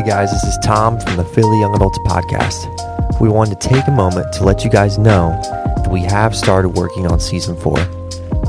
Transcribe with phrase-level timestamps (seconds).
[0.00, 3.20] Hey guys, this is Tom from the Philly Young Adults Podcast.
[3.20, 6.70] We wanted to take a moment to let you guys know that we have started
[6.70, 7.76] working on season four.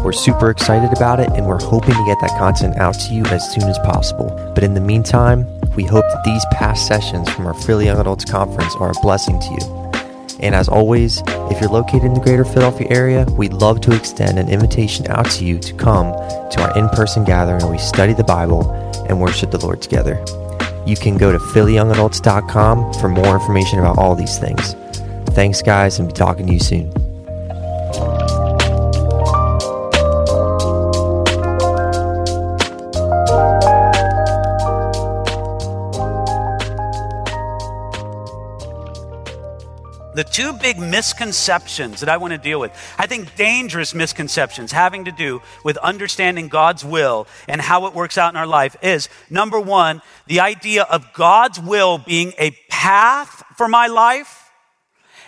[0.02, 3.26] We're super excited about it and we're hoping to get that content out to you
[3.26, 4.30] as soon as possible.
[4.56, 5.46] But in the meantime,
[5.76, 9.38] we hope that these past sessions from our Philly Young Adults Conference are a blessing
[9.42, 9.92] to you.
[10.40, 14.40] And as always, if you're located in the greater Philadelphia area, we'd love to extend
[14.40, 18.14] an invitation out to you to come to our in person gathering where we study
[18.14, 18.72] the Bible
[19.10, 20.24] and worship the Lord together.
[20.86, 24.74] You can go to phillyyoungadults.com for more information about all these things.
[25.32, 26.92] Thanks, guys, and be talking to you soon.
[40.14, 45.06] The two big misconceptions that I want to deal with, I think dangerous misconceptions having
[45.06, 49.08] to do with understanding God's will and how it works out in our life is
[49.30, 54.50] number one, the idea of God's will being a path for my life.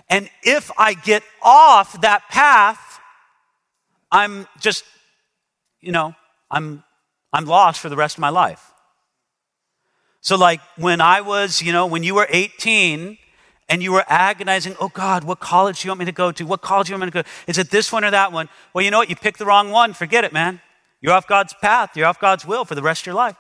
[0.10, 3.02] And if I get off that path,
[4.14, 4.86] I'm just,
[5.82, 6.16] you know,
[6.50, 6.86] I'm,
[7.34, 8.72] I'm lost for the rest of my life.
[10.22, 13.18] So, like when I was, you know, when you were 18,
[13.68, 16.46] and you were agonizing, oh God, what college do you want me to go to?
[16.46, 17.30] What college do you want me to go?
[17.48, 18.48] Is it this one or that one?
[18.74, 19.10] Well, you know what?
[19.10, 19.94] You picked the wrong one.
[19.94, 20.62] Forget it, man.
[21.02, 21.98] You're off God's path.
[21.98, 23.36] You're off God's will for the rest of your life.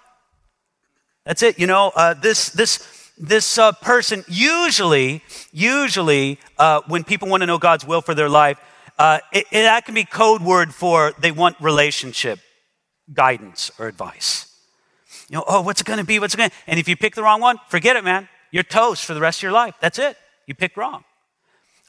[1.26, 1.58] That's it.
[1.58, 7.48] You know, uh, this, this, this uh, person, usually, usually, uh, when people want to
[7.48, 8.60] know God's will for their life,
[9.00, 12.40] uh, it, it, that can be code word for they want relationship
[13.14, 14.50] guidance or advice.
[15.30, 16.20] You know, oh, what's it going to be?
[16.20, 18.28] What's it going to And if you pick the wrong one, forget it, man.
[18.52, 19.74] You're toast for the rest of your life.
[19.80, 20.18] That's it.
[20.46, 21.04] You picked wrong.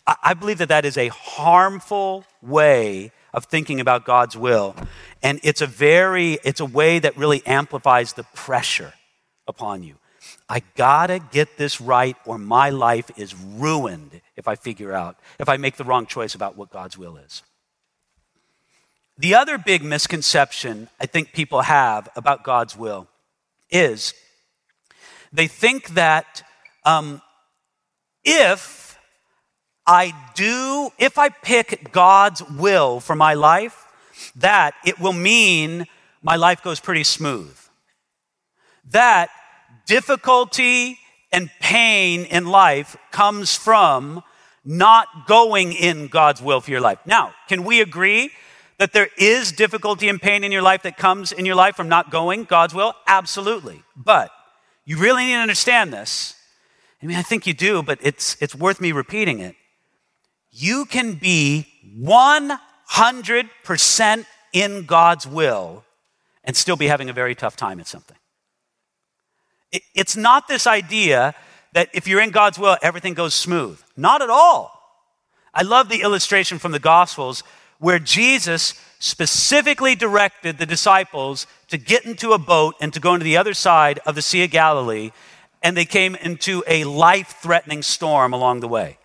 [0.07, 4.77] I, I believe that that is a harmful way of thinking about God's will.
[5.23, 8.93] And it's a very, it's a way that really amplifies the pressure
[9.47, 9.97] upon you.
[10.49, 15.49] I gotta get this right or my life is ruined if I figure out, if
[15.49, 17.43] I make the wrong choice about what God's will is.
[19.19, 23.07] The other big misconception I think people have about God's will
[23.71, 24.13] is
[25.33, 26.43] they think that
[26.85, 27.23] um,
[28.25, 28.99] if
[29.87, 33.87] I do, if I pick God's will for my life,
[34.37, 35.87] that it will mean
[36.23, 37.57] my life goes pretty smooth.
[38.91, 39.31] That
[39.87, 40.99] difficulty
[41.33, 44.23] and pain in life comes from
[44.65, 46.99] not going in God's will for your life.
[47.05, 48.31] Now, can we agree
[48.79, 51.89] that there is difficulty and pain in your life that comes in your life from
[51.89, 52.95] not going God's will?
[53.07, 53.83] Absolutely.
[53.95, 54.31] But
[54.85, 56.35] you really need to understand this
[57.05, 59.57] I mean, I think you do, but it's, it's worth me repeating it.
[60.51, 61.67] You can be
[62.01, 65.85] 100% in God's will
[66.45, 68.17] and still be having a very tough time at something.
[69.75, 71.35] It, it's not this idea
[71.73, 73.79] that if you're in God's will, everything goes smooth.
[73.97, 74.71] Not at all.
[75.53, 77.43] I love the illustration from the Gospels
[77.79, 83.25] where Jesus specifically directed the disciples to get into a boat and to go into
[83.25, 85.11] the other side of the Sea of Galilee
[85.65, 88.99] and they came into a life threatening storm along the way.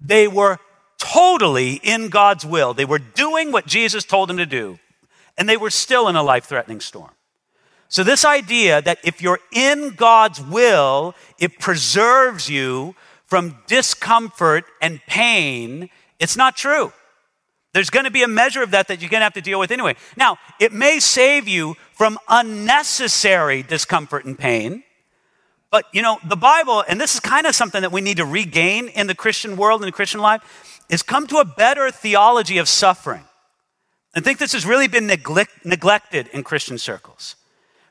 [0.00, 0.58] They were
[0.98, 2.72] totally in God's will.
[2.72, 4.78] They were doing what Jesus told them to do,
[5.36, 7.10] and they were still in a life threatening storm.
[7.94, 15.00] So, this idea that if you're in God's will, it preserves you from discomfort and
[15.06, 15.88] pain,
[16.18, 16.92] it's not true.
[17.72, 19.60] There's going to be a measure of that that you're going to have to deal
[19.60, 19.94] with anyway.
[20.16, 24.82] Now, it may save you from unnecessary discomfort and pain,
[25.70, 28.26] but you know, the Bible, and this is kind of something that we need to
[28.26, 32.58] regain in the Christian world, in the Christian life, is come to a better theology
[32.58, 33.22] of suffering.
[34.16, 37.36] I think this has really been neglect, neglected in Christian circles.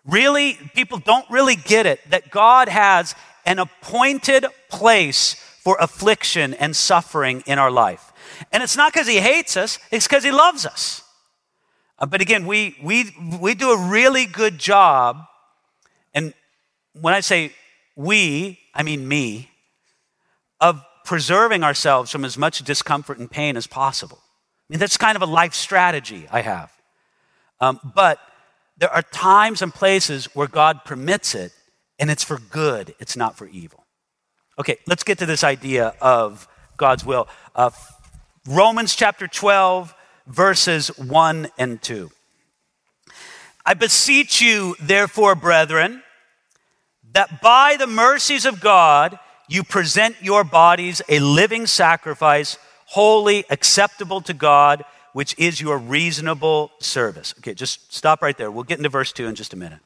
[0.06, 3.16] Really, people don't really get it that God has
[3.46, 8.12] an appointed place for affliction and suffering in our life.
[8.52, 11.04] And it's not because he hates us, it's because he loves us.
[12.00, 15.26] Uh, but again, we, we, we do a really good job.
[16.14, 16.34] And
[16.94, 17.54] when I say
[17.96, 19.50] we, I mean me,
[20.60, 24.20] of preserving ourselves from as much discomfort and pain as possible.
[24.22, 26.72] I mean, that's kind of a life strategy I have.
[27.60, 28.20] Um, but
[28.78, 31.52] there are times and places where God permits it,
[32.00, 33.86] and it's for good, it's not for evil.
[34.60, 36.48] Okay, let's get to this idea of
[36.78, 37.28] God's will.
[37.56, 37.72] Uh,
[38.48, 39.94] Romans chapter 12,
[40.28, 42.12] verses 1 and 2.
[43.66, 46.04] I beseech you, therefore, brethren,
[47.14, 49.18] that by the mercies of God,
[49.48, 56.72] you present your bodies a living sacrifice, holy, acceptable to God, which is your reasonable
[56.80, 57.34] service.
[57.40, 58.52] Okay, just stop right there.
[58.52, 59.80] We'll get into verse 2 in just a minute.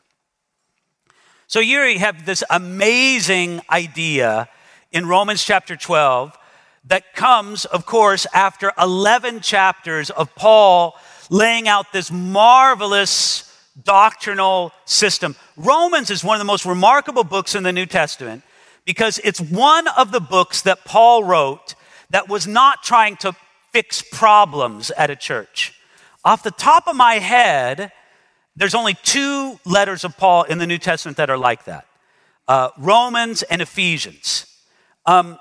[1.47, 4.50] So here you have this amazing idea
[4.91, 6.38] in Romans chapter 12
[6.85, 10.95] that comes, of course, after 11 chapters of Paul
[11.30, 13.44] laying out this marvelous
[13.83, 15.35] doctrinal system.
[15.56, 18.44] Romans is one of the most remarkable books in the New Testament
[18.85, 21.75] because it's one of the books that Paul wrote
[22.09, 23.33] that was not trying to
[23.77, 25.71] fix problems at a church.
[26.25, 27.91] Off the top of my head,
[28.56, 31.85] there's only two letters of Paul in the New Testament that are like that
[32.47, 34.47] uh, Romans and Ephesians.
[35.06, 35.38] Um,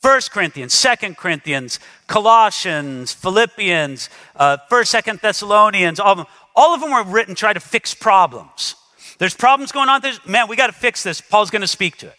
[0.00, 1.78] 1 Corinthians, 2 Corinthians,
[2.08, 6.26] Colossians, Philippians, uh, 1st, 2nd Thessalonians, all of them,
[6.56, 8.74] all of them were written try to fix problems.
[9.18, 10.00] There's problems going on.
[10.00, 11.20] There's, man, we got to fix this.
[11.20, 12.16] Paul's going to speak to it.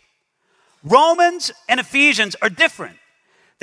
[0.82, 2.96] Romans and Ephesians are different.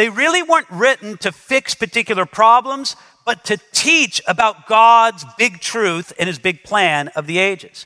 [0.00, 6.14] They really weren't written to fix particular problems, but to teach about God's big truth
[6.18, 7.84] and his big plan of the ages.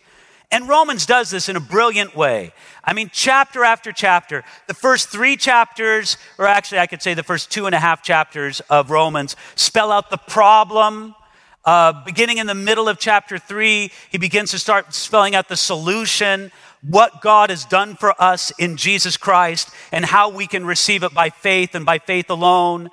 [0.52, 2.52] And Romans does this in a brilliant way.
[2.84, 7.24] I mean, chapter after chapter, the first three chapters, or actually, I could say the
[7.24, 11.16] first two and a half chapters of Romans, spell out the problem.
[11.64, 15.56] Uh, beginning in the middle of chapter three, he begins to start spelling out the
[15.56, 16.52] solution
[16.88, 21.14] what God has done for us in Jesus Christ and how we can receive it
[21.14, 22.90] by faith and by faith alone.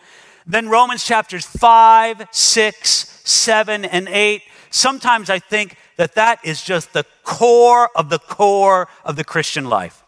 [0.48, 4.42] Then Romans chapters 5, 6, 7, and 8.
[4.70, 9.66] Sometimes I think that that is just the core of the core of the Christian
[9.66, 10.04] life.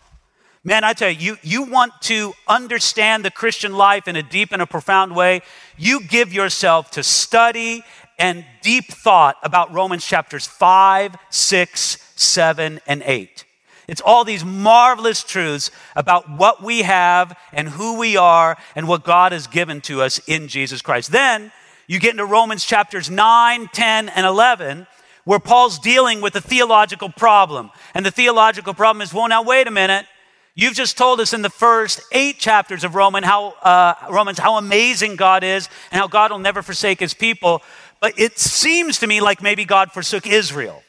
[0.63, 4.53] Man, I tell you, you, you want to understand the Christian life in a deep
[4.53, 5.41] and a profound way,
[5.77, 7.83] you give yourself to study
[8.17, 13.45] and deep thought about Romans chapters 5, 6, 7, and 8.
[13.93, 19.03] It's all these marvelous truths about what we have and who we are and what
[19.03, 21.11] God has given to us in Jesus Christ.
[21.11, 21.51] Then
[21.85, 24.87] you get into Romans chapters 9, 10, and 11,
[25.25, 27.69] where Paul's dealing with a theological problem.
[27.93, 30.07] And the theological problem is well, now, wait a minute.
[30.55, 34.57] You've just told us in the first eight chapters of Roman how, uh, Romans how
[34.57, 37.61] amazing God is and how God will never forsake his people.
[37.99, 40.81] But it seems to me like maybe God forsook Israel.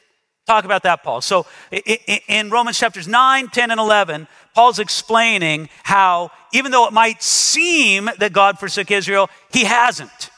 [0.45, 1.21] Talk about that, Paul.
[1.21, 7.23] So in Romans chapters 9, 10, and 11, Paul's explaining how, even though it might
[7.23, 10.29] seem that God forsook Israel, he hasn't.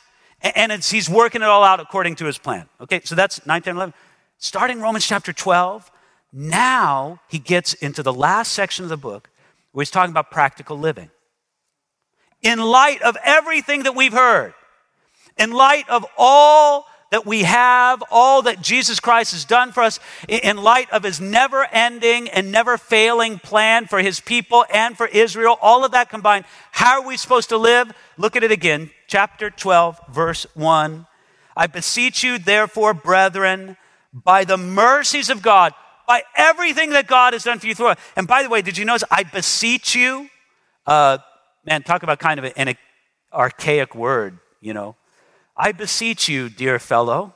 [0.41, 2.69] And he's working it all out according to his plan.
[2.79, 3.93] Okay, so that's 9, 10, 11.
[4.37, 5.91] Starting Romans chapter 12,
[6.31, 9.29] now he gets into the last section of the book
[9.73, 11.09] where he's talking about practical living.
[12.41, 14.53] In light of everything that we've heard,
[15.37, 19.99] in light of all that we have, all that Jesus Christ has done for us,
[20.27, 25.07] in light of his never ending and never failing plan for his people and for
[25.07, 27.91] Israel, all of that combined, how are we supposed to live?
[28.17, 31.07] Look at it again, chapter 12, verse 1.
[31.55, 33.77] I beseech you, therefore, brethren,
[34.13, 35.73] by the mercies of God,
[36.07, 37.99] by everything that God has done for you through it.
[38.15, 40.29] And by the way, did you notice I beseech you?
[40.85, 41.19] Uh,
[41.65, 42.75] man, talk about kind of an
[43.33, 44.96] archaic word, you know.
[45.57, 47.33] I beseech you, dear fellow,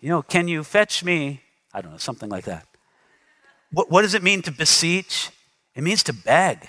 [0.00, 1.42] you know, can you fetch me?
[1.72, 2.66] I don't know, something like that.
[3.72, 5.30] What, what does it mean to beseech?
[5.74, 6.68] It means to beg.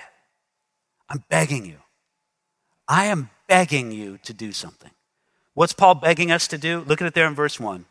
[1.10, 1.78] I'm begging you.
[2.88, 4.92] I am begging you to do something.
[5.54, 6.82] What's Paul begging us to do?
[6.82, 7.86] Look at it there in verse 1.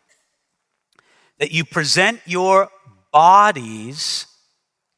[1.39, 2.71] That you present your
[3.13, 4.27] bodies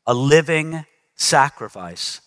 [0.07, 2.21] a living sacrifice,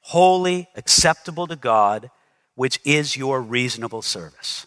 [0.00, 2.10] holy, acceptable to God,
[2.54, 4.66] which is your reasonable service.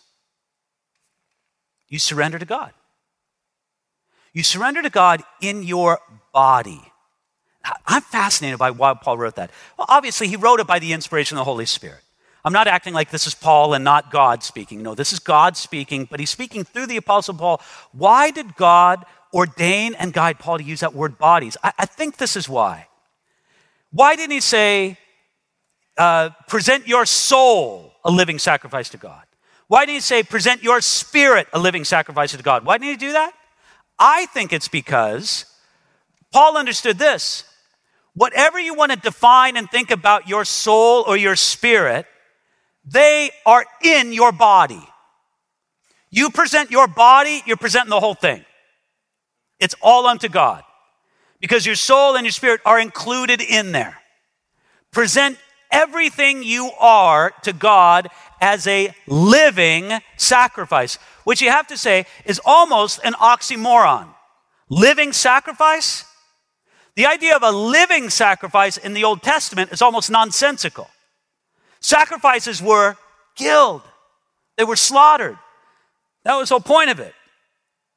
[1.89, 2.72] You surrender to God.
[4.34, 6.00] You surrender to God in your
[6.34, 6.81] body.
[7.86, 9.51] I'm fascinated by why Paul wrote that.
[9.77, 12.01] Well, obviously, he wrote it by the inspiration of the Holy Spirit.
[12.46, 14.81] I'm not acting like this is Paul and not God speaking.
[14.81, 17.62] No, this is God speaking, but he's speaking through the Apostle Paul.
[17.91, 21.58] Why did God ordain and guide Paul to use that word bodies?
[21.63, 22.88] I, I think this is why.
[23.91, 24.98] Why didn't he say,
[25.98, 29.24] uh, present your soul a living sacrifice to God?
[29.69, 32.65] Why didn't he say, present your spirit a living sacrifice to God?
[32.65, 33.33] Why didn't he do that?
[33.99, 35.45] I think it's because
[36.33, 37.43] Paul understood this.
[38.15, 42.07] Whatever you want to define and think about your soul or your spirit,
[42.83, 44.81] they are in your body.
[46.09, 48.43] You present your body, you're presenting the whole thing.
[49.59, 50.63] It's all unto God
[51.39, 53.97] because your soul and your spirit are included in there.
[54.91, 55.38] Present
[55.71, 58.07] everything you are to God
[58.41, 64.07] as a living sacrifice, which you have to say is almost an oxymoron.
[64.69, 66.05] Living sacrifice?
[66.95, 70.89] The idea of a living sacrifice in the Old Testament is almost nonsensical.
[71.79, 72.97] Sacrifices were
[73.35, 73.81] killed,
[74.57, 75.38] they were slaughtered.
[76.23, 77.13] That was the whole point of it.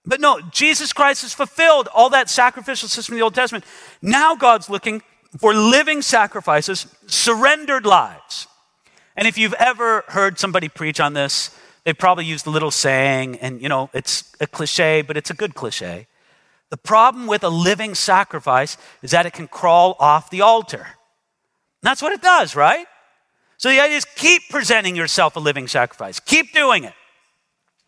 [0.05, 3.65] But no, Jesus Christ has fulfilled all that sacrificial system in the Old Testament.
[4.01, 5.03] Now God's looking
[5.39, 8.47] for living sacrifices, surrendered lives.
[9.17, 13.37] And if you've ever heard somebody preach on this, they probably used a little saying,
[13.37, 16.07] and you know, it's a cliche, but it's a good cliche.
[16.71, 20.79] The problem with a living sacrifice is that it can crawl off the altar.
[20.79, 20.87] And
[21.83, 22.87] that's what it does, right?
[23.59, 26.19] So the idea is keep presenting yourself a living sacrifice.
[26.19, 26.95] Keep doing it.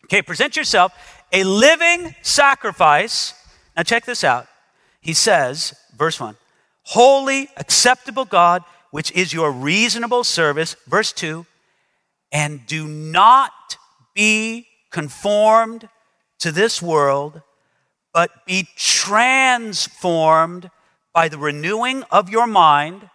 [0.05, 0.93] Okay, present yourself
[1.31, 3.33] a living sacrifice.
[3.75, 4.47] Now check this out.
[5.01, 6.37] He says, verse 1,
[6.85, 10.75] holy, acceptable God, which is your reasonable service.
[10.87, 11.45] Verse 2,
[12.31, 13.77] and do not
[14.13, 15.89] be conformed
[16.39, 17.41] to this world,
[18.13, 20.69] but be transformed
[21.13, 23.09] by the renewing of your mind.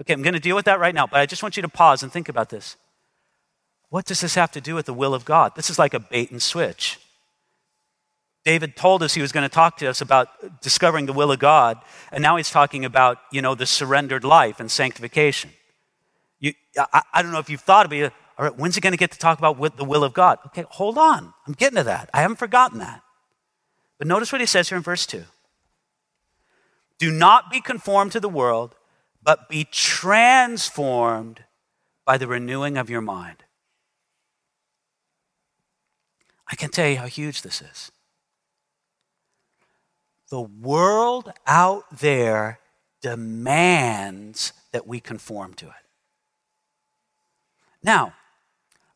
[0.00, 1.68] Okay, I'm going to deal with that right now, but I just want you to
[1.68, 2.76] pause and think about this.
[3.90, 5.52] What does this have to do with the will of God?
[5.54, 6.98] This is like a bait and switch.
[8.44, 11.38] David told us he was going to talk to us about discovering the will of
[11.38, 11.78] God,
[12.10, 15.50] and now he's talking about, you know, the surrendered life and sanctification.
[16.40, 18.12] You, I, I, don't know if you've thought of it.
[18.36, 20.38] All right, when's he going to get to talk about the will of God?
[20.46, 21.32] Okay, hold on.
[21.46, 22.10] I'm getting to that.
[22.12, 23.02] I haven't forgotten that.
[23.98, 25.22] But notice what he says here in verse 2.
[26.98, 28.74] Do not be conformed to the world,
[29.22, 31.44] but be transformed
[32.04, 33.44] by the renewing of your mind.
[36.50, 37.91] I can tell you how huge this is.
[40.32, 42.58] The world out there
[43.02, 45.84] demands that we conform to it.
[47.82, 48.14] Now,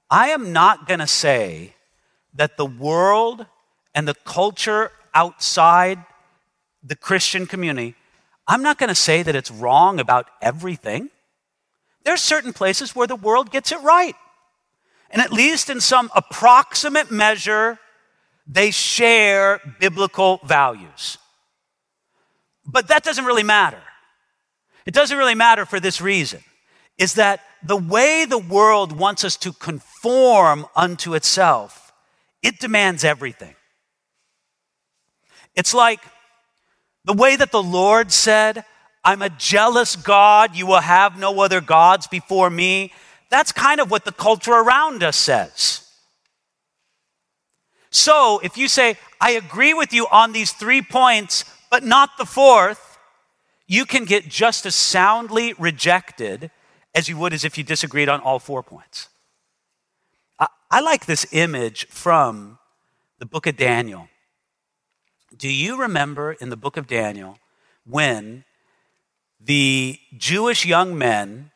[0.09, 1.75] I am not going to say
[2.33, 3.45] that the world
[3.95, 6.03] and the culture outside
[6.83, 7.97] the Christian community,
[8.49, 11.11] I'm not going to say that it's wrong about everything.
[12.03, 14.17] There's certain places where the world gets it right.
[15.11, 17.79] And at least in some approximate measure,
[18.47, 21.19] they share biblical values.
[22.67, 23.81] But that doesn't really matter.
[24.85, 26.41] It doesn't really matter for this reason
[26.99, 31.93] is that the way the world wants us to conform unto itself,
[32.43, 33.55] it demands everything.
[35.55, 36.01] It's like
[37.05, 38.65] the way that the Lord said,
[39.05, 42.93] I'm a jealous God, you will have no other gods before me.
[43.31, 45.83] That's kind of what the culture around us says.
[47.91, 52.25] So if you say, I agree with you on these three points, but not the
[52.25, 52.99] fourth,
[53.67, 56.51] you can get just as soundly rejected
[56.95, 59.09] as you would as if you disagreed on all four points.
[60.39, 62.59] I, I like this image from
[63.19, 64.09] the book of Daniel.
[65.37, 67.39] Do you remember in the book of Daniel
[67.85, 68.45] when
[69.41, 71.51] the Jewish young men,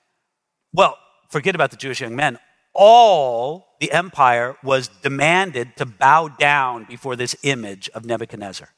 [0.72, 0.98] well,
[1.28, 2.38] forget about the Jewish young men,
[2.72, 8.68] all the empire was demanded to bow down before this image of Nebuchadnezzar.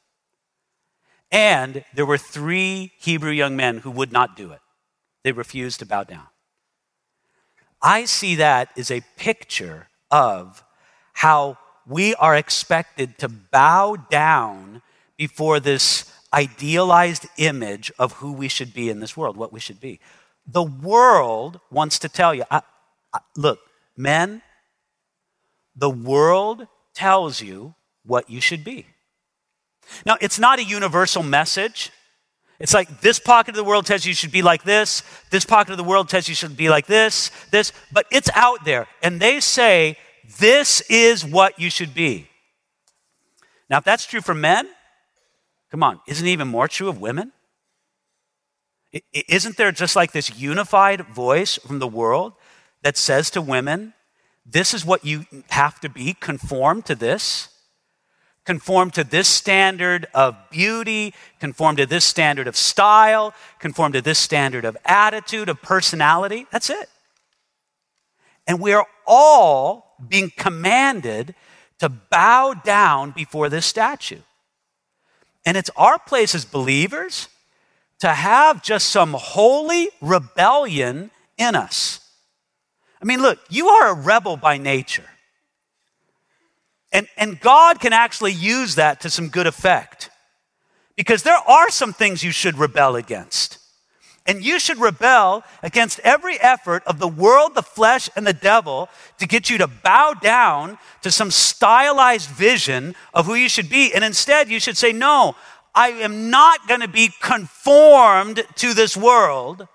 [1.33, 4.61] And there were three Hebrew young men who would not do it.
[5.25, 6.27] They refused to bow down.
[7.81, 10.63] I see that as a picture of
[11.15, 14.83] how we are expected to bow down
[15.17, 19.81] before this idealized image of who we should be in this world, what we should
[19.81, 20.01] be.
[20.47, 22.63] The world wants to tell you, I,
[23.13, 23.61] I, look,
[23.97, 24.43] men,
[25.75, 27.75] the world tells you
[28.05, 28.87] what you should be.
[30.07, 31.91] Now, it's not a universal message.
[32.59, 35.73] It's like this pocket of the world tells you should be like this, this pocket
[35.73, 38.87] of the world tells you should be like this, this, but it's out there.
[39.03, 39.99] And they say,
[40.39, 42.29] this is what you should be.
[43.69, 44.69] Now, if that's true for men,
[45.71, 47.33] come on, isn't it even more true of women?
[49.13, 52.35] Isn't there just like this unified voice from the world
[52.83, 53.95] that says to women,
[54.45, 57.49] this is what you have to be, conform to this?
[58.45, 64.19] Conform to this standard of beauty, conform to this standard of style, conform to this
[64.19, 66.47] standard of attitude, of personality.
[66.51, 66.89] That's it.
[68.47, 71.35] And we are all being commanded
[71.79, 74.21] to bow down before this statue.
[75.45, 77.29] And it's our place as believers
[78.01, 82.01] to have just some holy rebellion in us.
[83.01, 85.09] I mean, look, you are a rebel by nature.
[86.93, 90.11] And, and God can actually use that to some good effect.
[90.97, 93.59] Because there are some things you should rebel against.
[94.25, 98.89] And you should rebel against every effort of the world, the flesh, and the devil
[99.19, 103.93] to get you to bow down to some stylized vision of who you should be.
[103.93, 105.35] And instead, you should say, No,
[105.75, 109.67] I am not going to be conformed to this world,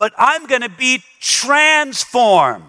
[0.00, 2.64] but I'm going to be transformed.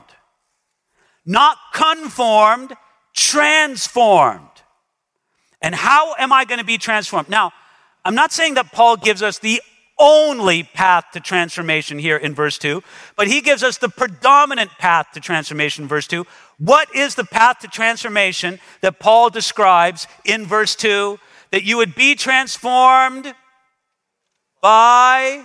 [1.26, 2.74] Not conformed,
[3.18, 4.44] transformed.
[5.62, 7.30] And how am I going to be transformed?
[7.30, 7.52] Now,
[8.06, 9.62] I'm not saying that Paul gives us the
[10.00, 12.84] only path to transformation here in verse 2,
[13.16, 16.26] but he gives us the predominant path to transformation verse 2.
[16.60, 21.18] What is the path to transformation that Paul describes in verse 2?
[21.52, 23.34] That you would be transformed
[24.62, 25.44] by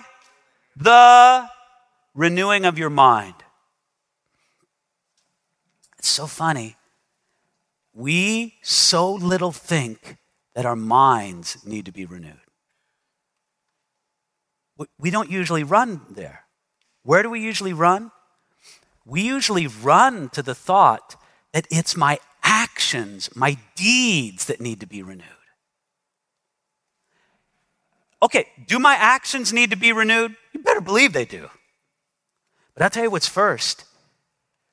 [0.76, 1.48] the
[2.14, 3.34] renewing of your mind.
[5.98, 6.76] It's so funny.
[7.94, 10.16] We so little think
[10.54, 12.40] that our minds need to be renewed.
[14.98, 16.44] We don't usually run there.
[17.02, 18.10] Where do we usually run?
[19.04, 21.16] We usually run to the thought
[21.52, 25.26] that it's my actions, my deeds that need to be renewed.
[28.22, 30.36] Okay, do my actions need to be renewed?
[30.52, 31.50] You better believe they do.
[32.74, 33.84] But I'll tell you what's first.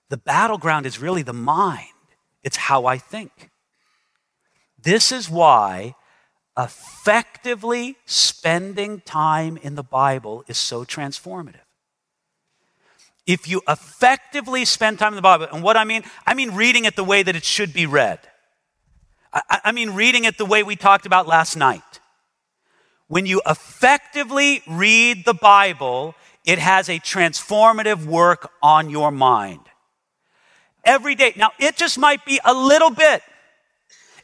[0.10, 1.88] The battleground is really the mind,
[2.44, 3.50] it's how I think.
[4.82, 5.96] This is why
[6.58, 11.62] effectively spending time in the Bible is so transformative.
[13.26, 16.86] If you effectively spend time in the Bible, and what I mean, I mean reading
[16.86, 18.20] it the way that it should be read.
[19.32, 22.00] I, I mean reading it the way we talked about last night.
[23.08, 26.16] When you effectively read the Bible,
[26.46, 29.62] it has a transformative work on your mind.
[30.84, 31.34] Every day.
[31.36, 33.22] Now, it just might be a little bit.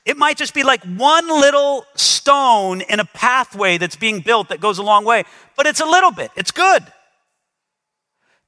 [0.05, 4.61] It might just be like one little stone in a pathway that's being built that
[4.61, 5.23] goes a long way,
[5.57, 6.31] but it's a little bit.
[6.35, 6.83] It's good.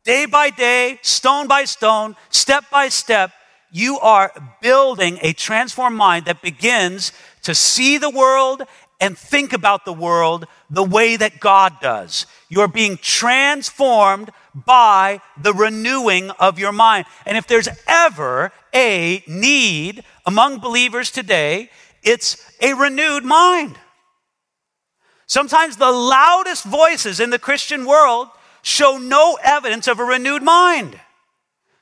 [0.03, 3.31] Day by day, stone by stone, step by step,
[3.71, 7.11] you are building a transformed mind that begins
[7.43, 8.63] to see the world
[8.99, 12.25] and think about the world the way that God does.
[12.49, 14.31] You're being transformed
[14.65, 17.05] by the renewing of your mind.
[17.25, 21.69] And if there's ever a need among believers today,
[22.03, 23.77] it's a renewed mind.
[25.27, 28.29] Sometimes the loudest voices in the Christian world
[28.61, 30.99] show no evidence of a renewed mind.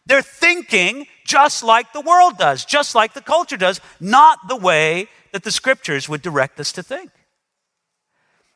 [0.07, 5.07] They're thinking just like the world does, just like the culture does, not the way
[5.31, 7.11] that the scriptures would direct us to think.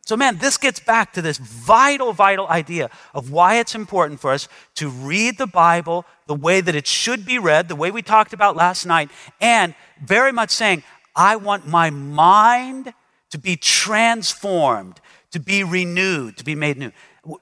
[0.10, 4.32] So, man, this gets back to this vital, vital idea of why it's important for
[4.32, 8.02] us to read the Bible the way that it should be read, the way we
[8.02, 10.82] talked about last night, and very much saying,
[11.16, 12.92] I want my mind
[13.30, 16.92] to be transformed, to be renewed, to be made new.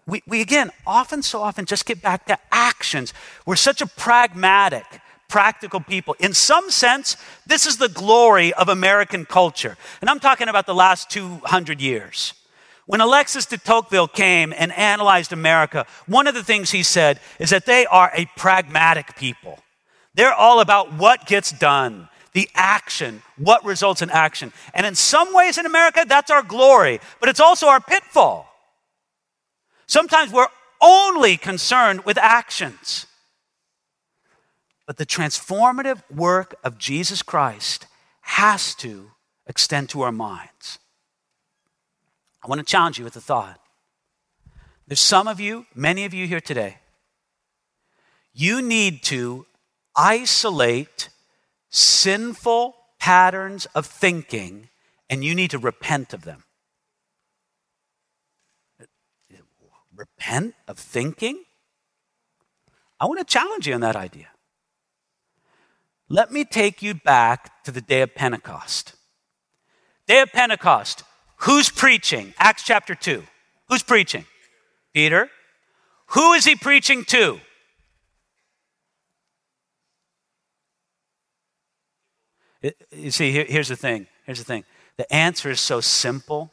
[0.06, 3.13] We, we again, often, so often, just get back to actions.
[3.45, 4.99] We're such a pragmatic,
[5.30, 6.17] practical people.
[6.19, 9.77] In some sense, this is the glory of American culture.
[10.01, 12.34] And I'm talking about the last 200 years.
[12.88, 17.50] When Alexis de Tocqueville came and analyzed America, one of the things he said is
[17.50, 19.60] that they are a pragmatic people.
[20.15, 24.54] They're all about what gets done, the action, what results in action.
[24.73, 28.47] And in some ways in America, that's our glory, but it's also our pitfall.
[29.86, 30.47] Sometimes we're
[30.80, 33.06] only concerned with actions.
[34.86, 37.86] But the transformative work of Jesus Christ
[38.21, 39.12] has to
[39.45, 40.80] extend to our minds.
[42.47, 43.60] I want to challenge you with a thought.
[44.88, 46.77] There's some of you, many of you here today,
[48.33, 49.45] you need to
[49.97, 51.10] isolate
[51.69, 54.69] sinful patterns of thinking
[55.10, 56.45] and you need to repent of them.
[59.93, 61.43] Repent of thinking?
[62.97, 64.27] I want to challenge you on that idea.
[66.07, 68.95] Let me take you back to the day of Pentecost.
[70.07, 71.03] Day of Pentecost.
[71.41, 72.34] Who's preaching?
[72.38, 73.23] Acts chapter 2.
[73.69, 74.26] Who's preaching?
[74.93, 75.30] Peter.
[76.08, 77.39] Who is he preaching to?
[82.91, 84.08] you see, here's the thing.
[84.26, 84.63] Here's the thing.
[84.97, 86.52] The answer is so simple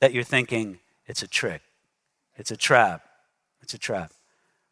[0.00, 1.60] that you're thinking it's a trick.
[2.36, 3.02] It's a trap.
[3.62, 4.12] It's a trap.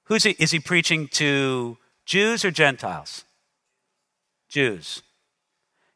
[0.05, 0.31] Who's he?
[0.39, 3.25] Is he preaching to Jews or Gentiles?
[4.49, 5.03] Jews.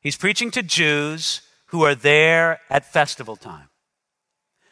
[0.00, 3.68] He's preaching to Jews who are there at festival time.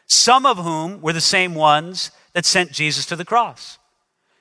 [0.07, 3.78] Some of whom were the same ones that sent Jesus to the cross.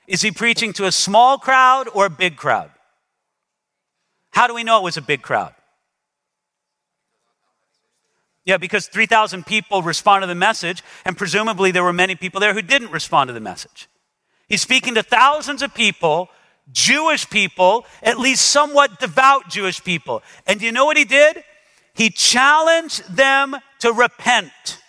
[0.06, 2.70] Is he preaching to a small crowd or a big crowd?
[4.30, 5.54] How do we know it was a big crowd?
[8.44, 12.52] Yeah, because 3,000 people responded to the message, and presumably there were many people there
[12.52, 13.88] who didn't respond to the message.
[14.48, 16.28] He's speaking to thousands of people,
[16.70, 20.22] Jewish people, at least somewhat devout Jewish people.
[20.46, 21.42] And do you know what he did?
[21.94, 24.80] He challenged them to repent.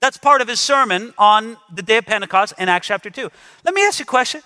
[0.00, 3.30] That's part of his sermon on the day of Pentecost in Acts chapter 2.
[3.64, 4.42] Let me ask you a question.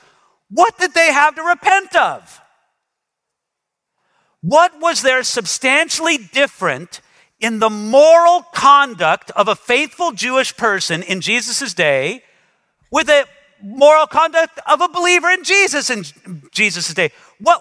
[0.50, 2.40] What did they have to repent of?
[4.42, 7.00] What was there substantially different
[7.40, 12.22] in the moral conduct of a faithful Jewish person in Jesus' day
[12.90, 13.26] with the
[13.62, 16.04] moral conduct of a believer in Jesus in
[16.52, 17.10] Jesus' day.
[17.38, 17.60] What,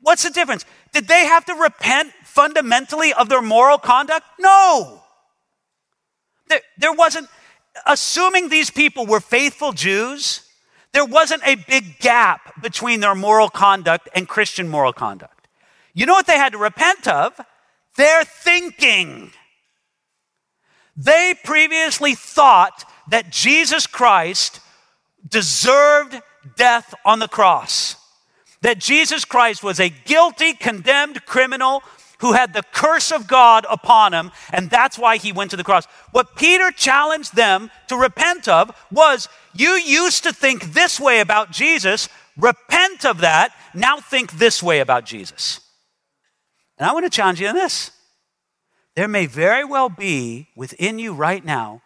[0.00, 0.64] what's the difference?
[0.92, 4.26] Did they have to repent fundamentally of their moral conduct?
[4.38, 5.02] No.
[6.48, 7.28] There, there wasn't,
[7.86, 10.42] assuming these people were faithful Jews,
[10.92, 15.48] there wasn't a big gap between their moral conduct and Christian moral conduct.
[15.94, 17.40] You know what they had to repent of?
[17.96, 19.32] Their thinking.
[20.94, 24.60] They previously thought that Jesus Christ
[25.26, 26.20] deserved
[26.56, 27.96] death on the cross.
[28.60, 31.82] That Jesus Christ was a guilty, condemned criminal
[32.18, 35.64] who had the curse of God upon him, and that's why he went to the
[35.64, 35.86] cross.
[36.12, 41.50] What Peter challenged them to repent of was you used to think this way about
[41.50, 45.60] Jesus, repent of that, now think this way about Jesus.
[46.78, 47.90] And I want to challenge you in this.
[48.94, 51.82] There may very well be within you right now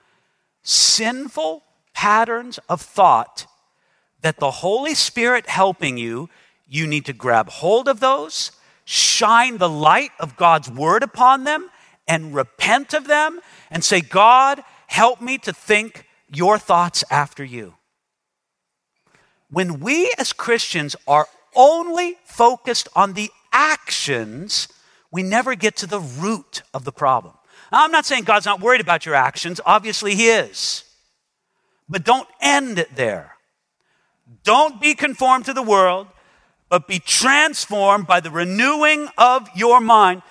[0.62, 1.64] sinful
[1.94, 3.46] patterns of thought
[4.22, 6.28] that the Holy Spirit helping you,
[6.68, 8.52] you need to grab hold of those,
[8.90, 11.70] shine the light of God's word upon them,
[12.09, 13.38] and repent of them
[13.70, 17.74] and say, God, help me to think your thoughts after you.
[19.48, 24.66] When we as Christians are only focused on the actions,
[25.12, 27.35] we never get to the root of the problem.
[27.70, 30.83] I'm not saying God's not worried about your actions, obviously, He is.
[31.88, 33.37] But don't end it there.
[34.42, 36.09] Don't be conformed to the world,
[36.70, 40.22] but be transformed by the renewing of your mind.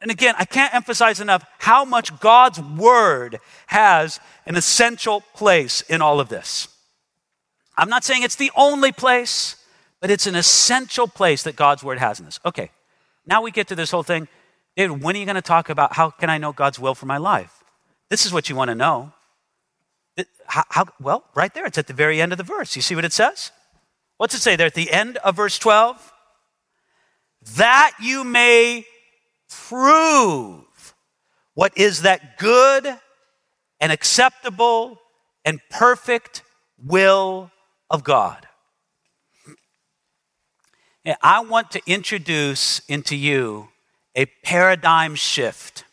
[0.00, 6.00] And again, I can't emphasize enough how much God's word has an essential place in
[6.00, 6.68] all of this.
[7.76, 9.56] I'm not saying it's the only place,
[10.00, 12.40] but it's an essential place that God's word has in this.
[12.46, 12.70] Okay,
[13.26, 14.28] now we get to this whole thing.
[14.76, 17.06] David, when are you going to talk about how can I know God's will for
[17.06, 17.64] my life?
[18.08, 19.12] This is what you want to know.
[20.46, 22.76] How, how, well, right there, it's at the very end of the verse.
[22.76, 23.50] You see what it says?
[24.20, 26.12] What's it say there at the end of verse 12?
[27.56, 28.84] That you may
[29.48, 30.94] prove
[31.54, 32.98] what is that good
[33.80, 35.00] and acceptable
[35.42, 36.42] and perfect
[36.76, 37.50] will
[37.88, 38.46] of God.
[41.02, 43.68] And I want to introduce into you
[44.14, 45.84] a paradigm shift.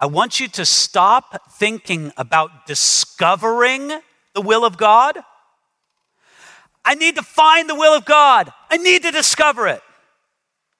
[0.00, 4.00] I want you to stop thinking about discovering
[4.32, 5.18] the will of God.
[6.84, 8.52] I need to find the will of God.
[8.70, 9.80] I need to discover it.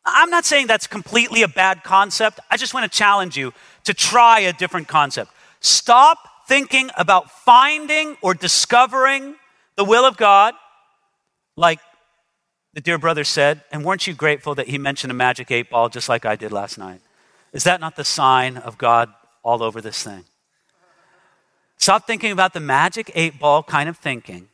[0.05, 2.41] I'm not saying that's completely a bad concept.
[2.51, 3.53] I just want to challenge you
[3.85, 5.31] to try a different concept.
[5.61, 9.37] Stop thinking about finding or discovering
[9.77, 10.55] the will of God
[11.57, 11.81] like
[12.75, 15.89] the dear brother said, and weren't you grateful that he mentioned a magic eight ball
[15.89, 17.01] just like I did last night?
[17.53, 19.09] Is that not the sign of God
[19.43, 20.25] all over this thing?
[21.79, 24.49] Stop thinking about the magic eight ball kind of thinking.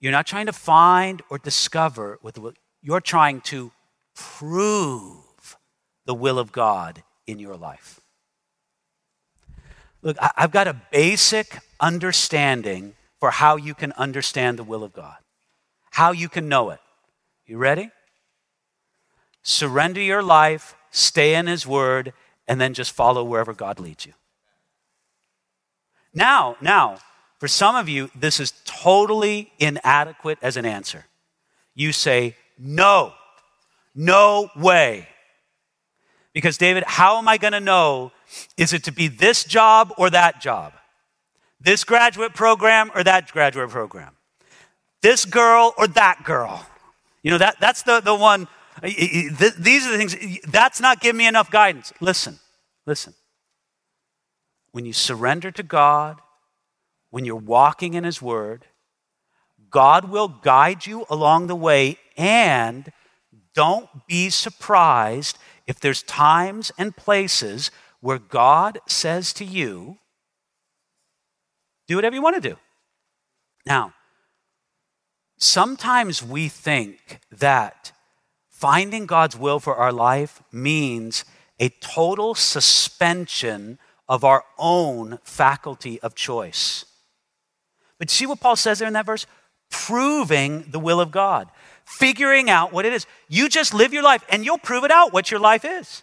[0.00, 2.38] You're not trying to find or discover with
[2.82, 3.72] you're trying to
[4.14, 5.56] prove
[6.04, 8.00] the will of God in your life.
[10.02, 15.16] Look, I've got a basic understanding for how you can understand the will of God
[15.96, 16.80] how you can know it.
[17.46, 17.90] You ready?
[19.42, 22.12] Surrender your life, stay in His Word,
[22.46, 24.12] and then just follow wherever God leads you.
[26.12, 26.98] Now, now,
[27.38, 31.06] for some of you, this is totally inadequate as an answer.
[31.74, 33.12] You say, no,
[33.94, 35.08] no way.
[36.32, 38.12] Because, David, how am I going to know?
[38.56, 40.72] Is it to be this job or that job?
[41.60, 44.16] This graduate program or that graduate program?
[45.06, 46.66] this girl or that girl.
[47.22, 48.48] You know, that, that's the, the one.
[48.82, 50.16] These are the things,
[50.48, 51.92] that's not giving me enough guidance.
[52.00, 52.40] Listen,
[52.86, 53.14] listen.
[54.72, 56.20] When you surrender to God,
[57.16, 58.66] when you're walking in His Word,
[59.70, 62.92] God will guide you along the way, and
[63.54, 69.96] don't be surprised if there's times and places where God says to you,
[71.88, 72.56] do whatever you want to do.
[73.64, 73.94] Now,
[75.38, 77.92] Sometimes we think that
[78.50, 81.24] finding God's will for our life means
[81.60, 86.86] a total suspension of our own faculty of choice.
[87.98, 89.26] But see what Paul says there in that verse?
[89.70, 91.48] Proving the will of God,
[91.84, 93.06] figuring out what it is.
[93.28, 96.02] You just live your life and you'll prove it out what your life is.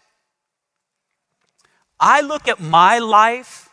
[2.00, 3.70] I look at my life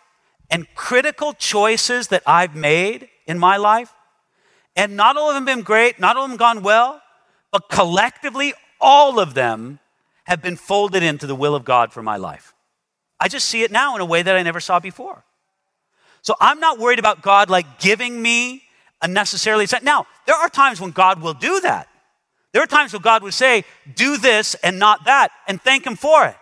[0.50, 3.92] and critical choices that I've made in my life,
[4.76, 7.00] and not all of them been great, not all of them gone well,
[7.50, 9.78] but collectively, all of them
[10.24, 12.54] have been folded into the will of God for my life.
[13.18, 15.24] I just see it now in a way that I never saw before.
[16.22, 18.62] So I'm not worried about God like giving me
[19.02, 19.66] unnecessarily.
[19.82, 21.88] Now, there are times when God will do that.
[22.52, 25.96] There are times when God would say, do this and not that, and thank Him
[25.96, 26.36] for it.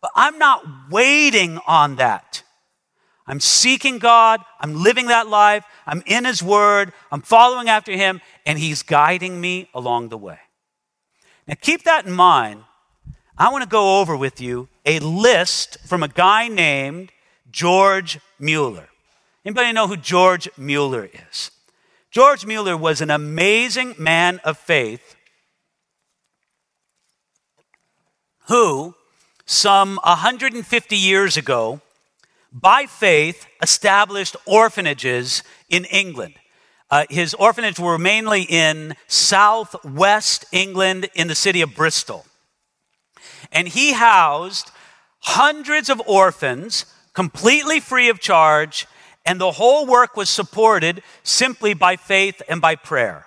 [0.00, 2.42] But I'm not waiting on that.
[3.26, 4.40] I'm seeking God.
[4.60, 5.64] I'm living that life.
[5.86, 6.92] I'm in His Word.
[7.10, 10.38] I'm following after Him, and He's guiding me along the way.
[11.46, 12.62] Now, keep that in mind.
[13.36, 17.10] I want to go over with you a list from a guy named
[17.50, 18.88] George Mueller.
[19.44, 21.50] Anybody know who George Mueller is?
[22.10, 25.16] George Mueller was an amazing man of faith
[28.48, 28.94] who,
[29.44, 31.80] some 150 years ago,
[32.52, 36.34] by faith, established orphanages in England.
[36.90, 42.24] Uh, his orphanages were mainly in southwest England in the city of Bristol.
[43.52, 44.70] And he housed
[45.18, 48.86] hundreds of orphans completely free of charge,
[49.24, 53.26] and the whole work was supported simply by faith and by prayer.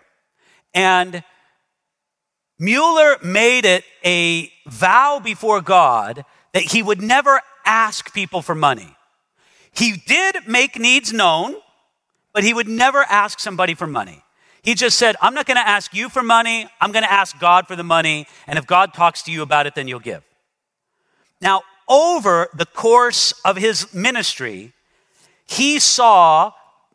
[0.73, 1.23] And
[2.59, 8.95] Mueller made it a vow before God that he would never ask people for money.
[9.73, 11.55] He did make needs known,
[12.33, 14.23] but he would never ask somebody for money.
[14.63, 16.67] He just said, I'm not going to ask you for money.
[16.81, 18.27] I'm going to ask God for the money.
[18.47, 20.23] And if God talks to you about it, then you'll give.
[21.41, 24.73] Now, over the course of his ministry,
[25.47, 26.51] he saw,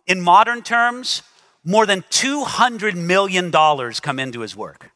[0.07, 1.23] in modern terms,
[1.65, 4.91] more than $200 million come into his work.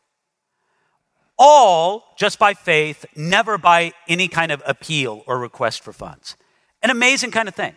[1.38, 6.36] All just by faith, never by any kind of appeal or request for funds.
[6.82, 7.76] An amazing kind of thing.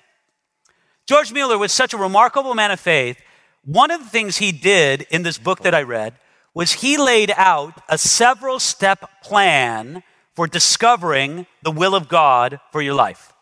[1.08, 3.20] George Mueller was such a remarkable man of faith.
[3.66, 6.14] One of the things he did in this book that I read
[6.54, 10.04] was he laid out a several step plan
[10.36, 13.34] for discovering the will of God for your life.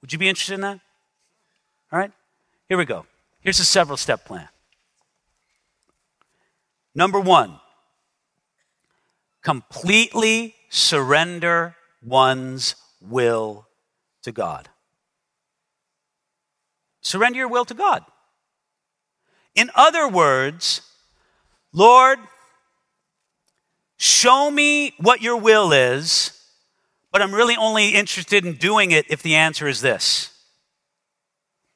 [0.00, 0.80] Would you be interested in that?
[1.92, 2.12] All right,
[2.70, 3.04] here we go.
[3.40, 4.48] Here's a several step plan.
[6.94, 7.60] Number one,
[9.42, 13.66] completely surrender one's will
[14.22, 14.70] to God.
[17.02, 18.04] Surrender your will to God.
[19.54, 20.80] In other words,
[21.74, 22.18] Lord,
[23.98, 26.38] show me what your will is,
[27.10, 30.31] but I'm really only interested in doing it if the answer is this.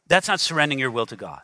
[0.06, 1.42] That's not surrendering your will to God.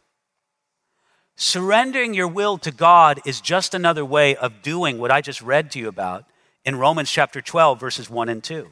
[1.37, 5.71] Surrendering your will to God is just another way of doing what I just read
[5.73, 6.25] to you about
[6.65, 8.69] in Romans chapter 12, verses 1 and 2.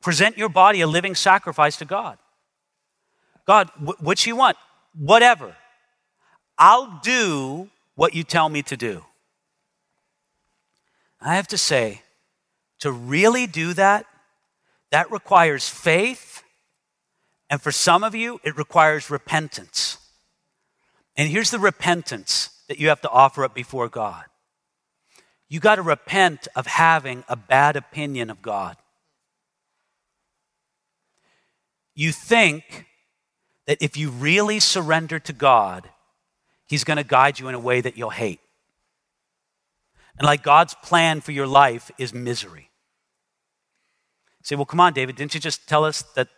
[0.00, 2.18] Present your body a living sacrifice to God.
[3.46, 4.56] God, wh- what you want?
[4.94, 5.56] Whatever.
[6.58, 9.04] I'll do what you tell me to do.
[11.20, 12.02] I have to say,
[12.80, 14.06] to really do that,
[14.90, 16.42] that requires faith.
[17.50, 19.98] And for some of you, it requires repentance.
[21.16, 24.24] And here's the repentance that you have to offer up before God.
[25.48, 28.76] You got to repent of having a bad opinion of God.
[31.96, 32.86] You think
[33.66, 35.90] that if you really surrender to God,
[36.68, 38.38] He's going to guide you in a way that you'll hate.
[40.16, 42.70] And like God's plan for your life is misery.
[44.38, 46.28] You say, well, come on, David, didn't you just tell us that,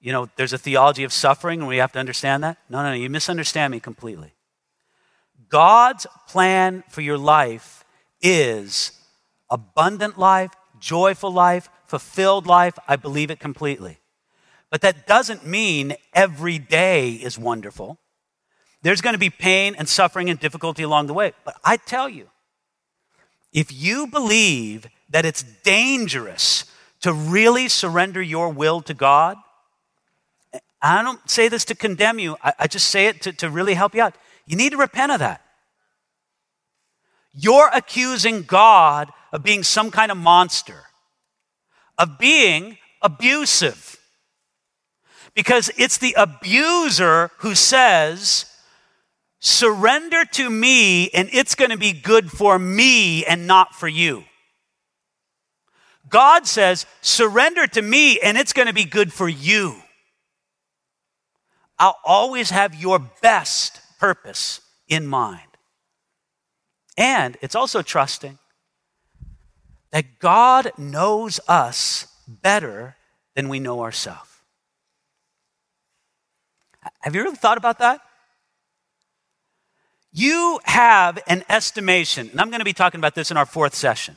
[0.00, 2.58] you know, there's a theology of suffering and we have to understand that?
[2.68, 4.32] No, no, no, you misunderstand me completely.
[5.48, 7.84] God's plan for your life
[8.20, 8.92] is
[9.50, 12.78] abundant life, joyful life, fulfilled life.
[12.86, 13.98] I believe it completely.
[14.70, 17.98] But that doesn't mean every day is wonderful.
[18.82, 21.32] There's going to be pain and suffering and difficulty along the way.
[21.44, 22.28] But I tell you,
[23.52, 26.64] if you believe that it's dangerous
[27.00, 29.36] to really surrender your will to God,
[30.80, 33.74] I don't say this to condemn you, I, I just say it to, to really
[33.74, 34.14] help you out.
[34.46, 35.42] You need to repent of that.
[37.34, 40.84] You're accusing God of being some kind of monster,
[41.98, 43.98] of being abusive
[45.34, 48.46] because it's the abuser who says,
[49.38, 54.24] surrender to me and it's going to be good for me and not for you.
[56.08, 59.76] God says, surrender to me and it's going to be good for you.
[61.78, 65.40] I'll always have your best purpose in mind.
[66.96, 68.38] And it's also trusting
[69.92, 72.96] that God knows us better
[73.34, 74.28] than we know ourselves.
[77.00, 78.00] Have you really thought about that?
[80.10, 83.74] You have an estimation, and I'm going to be talking about this in our fourth
[83.74, 84.16] session.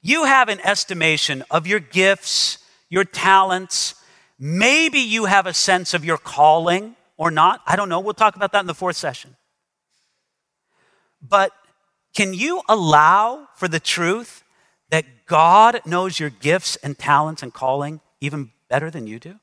[0.00, 3.94] you have an estimation of your gifts, your talents.
[4.38, 7.60] Maybe you have a sense of your calling or not.
[7.66, 8.00] I don't know.
[8.00, 9.36] We'll talk about that in the fourth session.
[11.20, 11.52] But
[12.14, 14.44] can you allow for the truth
[14.90, 19.40] that God knows your gifts and talents and calling even better than you do?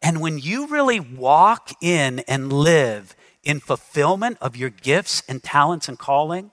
[0.00, 5.88] And when you really walk in and live in fulfillment of your gifts and talents
[5.88, 6.50] and calling,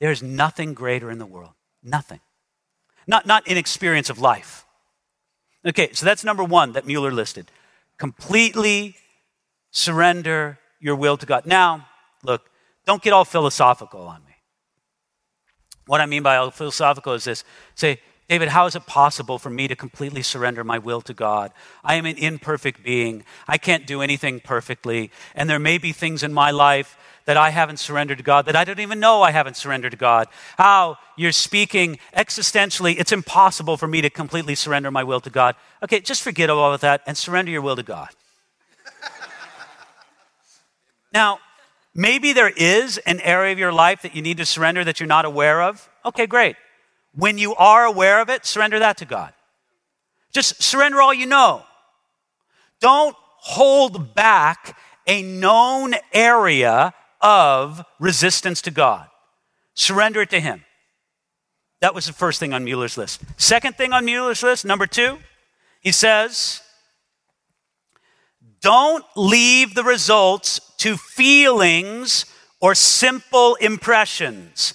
[0.00, 1.52] there's nothing greater in the world.
[1.82, 2.20] Nothing.
[3.06, 4.63] Not, not in experience of life.
[5.66, 7.50] Okay, so that's number one that Mueller listed.
[7.98, 8.96] Completely
[9.70, 11.46] surrender your will to God.
[11.46, 11.86] Now,
[12.22, 12.50] look,
[12.86, 14.34] don't get all philosophical on me.
[15.86, 19.50] What I mean by all philosophical is this say, David, how is it possible for
[19.50, 21.52] me to completely surrender my will to God?
[21.82, 23.24] I am an imperfect being.
[23.46, 25.10] I can't do anything perfectly.
[25.34, 28.56] And there may be things in my life that I haven't surrendered to God, that
[28.56, 30.28] I don't even know I haven't surrendered to God.
[30.58, 35.56] How you're speaking existentially, it's impossible for me to completely surrender my will to God.
[35.82, 38.08] Okay, just forget all of that and surrender your will to God.
[41.12, 41.38] now,
[41.94, 45.06] maybe there is an area of your life that you need to surrender that you're
[45.06, 45.88] not aware of.
[46.04, 46.56] Okay, great.
[47.14, 49.32] When you are aware of it, surrender that to God.
[50.32, 51.62] Just surrender all you know.
[52.80, 56.92] Don't hold back a known area
[57.24, 59.08] of resistance to God.
[59.74, 60.62] Surrender it to Him.
[61.80, 63.22] That was the first thing on Mueller's list.
[63.36, 65.18] Second thing on Mueller's list, number two,
[65.80, 66.60] he says,
[68.60, 72.26] don't leave the results to feelings
[72.60, 74.74] or simple impressions.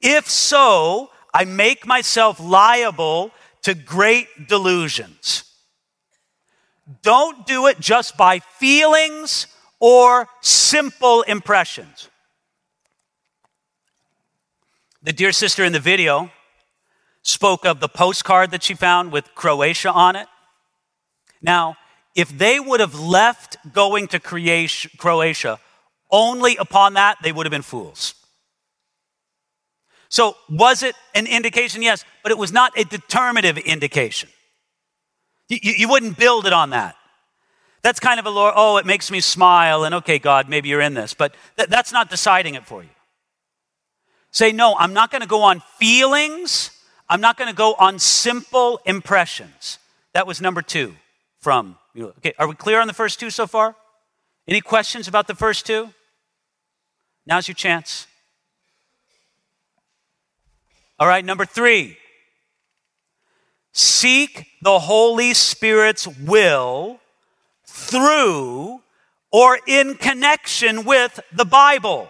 [0.00, 3.30] If so, I make myself liable
[3.62, 5.44] to great delusions.
[7.02, 9.46] Don't do it just by feelings
[9.82, 12.08] or simple impressions.
[15.02, 16.30] The dear sister in the video
[17.24, 20.28] spoke of the postcard that she found with Croatia on it.
[21.42, 21.76] Now,
[22.14, 25.58] if they would have left going to Croatia
[26.12, 28.14] only upon that, they would have been fools.
[30.08, 31.82] So, was it an indication?
[31.82, 34.28] Yes, but it was not a determinative indication.
[35.48, 36.94] You, you, wouldn't build it on that.
[37.82, 40.94] That's kind of a oh, it makes me smile, and okay, God, maybe you're in
[40.94, 42.88] this, but th- that's not deciding it for you.
[44.30, 46.70] Say, no, I'm not going to go on feelings,
[47.08, 49.78] I'm not going to go on simple impressions.
[50.14, 50.94] That was number two
[51.40, 51.76] from.
[51.98, 53.74] Okay, are we clear on the first two so far?
[54.48, 55.90] Any questions about the first two?
[57.26, 58.06] Now's your chance.
[60.98, 61.96] All right, number three
[63.74, 67.00] seek the Holy Spirit's will
[67.72, 68.80] through
[69.30, 72.08] or in connection with the Bible.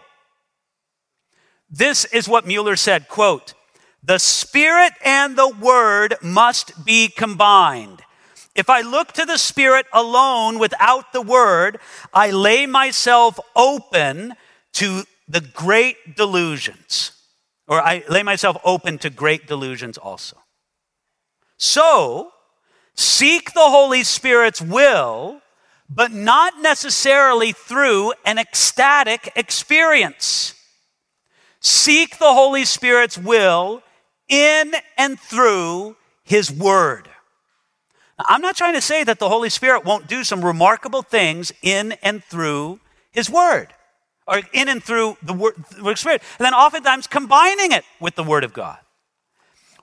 [1.71, 3.55] This is what Mueller said, quote,
[4.03, 8.03] the Spirit and the Word must be combined.
[8.55, 11.79] If I look to the Spirit alone without the Word,
[12.13, 14.35] I lay myself open
[14.75, 17.13] to the great delusions
[17.69, 20.37] or I lay myself open to great delusions also.
[21.57, 22.33] So,
[22.95, 25.41] seek the Holy Spirit's will,
[25.89, 30.55] but not necessarily through an ecstatic experience.
[31.61, 33.83] Seek the Holy Spirit's will
[34.29, 37.09] in and through His Word.
[38.19, 41.53] Now, I'm not trying to say that the Holy Spirit won't do some remarkable things
[41.63, 43.73] in and through His Word
[44.27, 48.25] or in and through the word, the Spirit, and then oftentimes combining it with the
[48.25, 48.79] Word of God.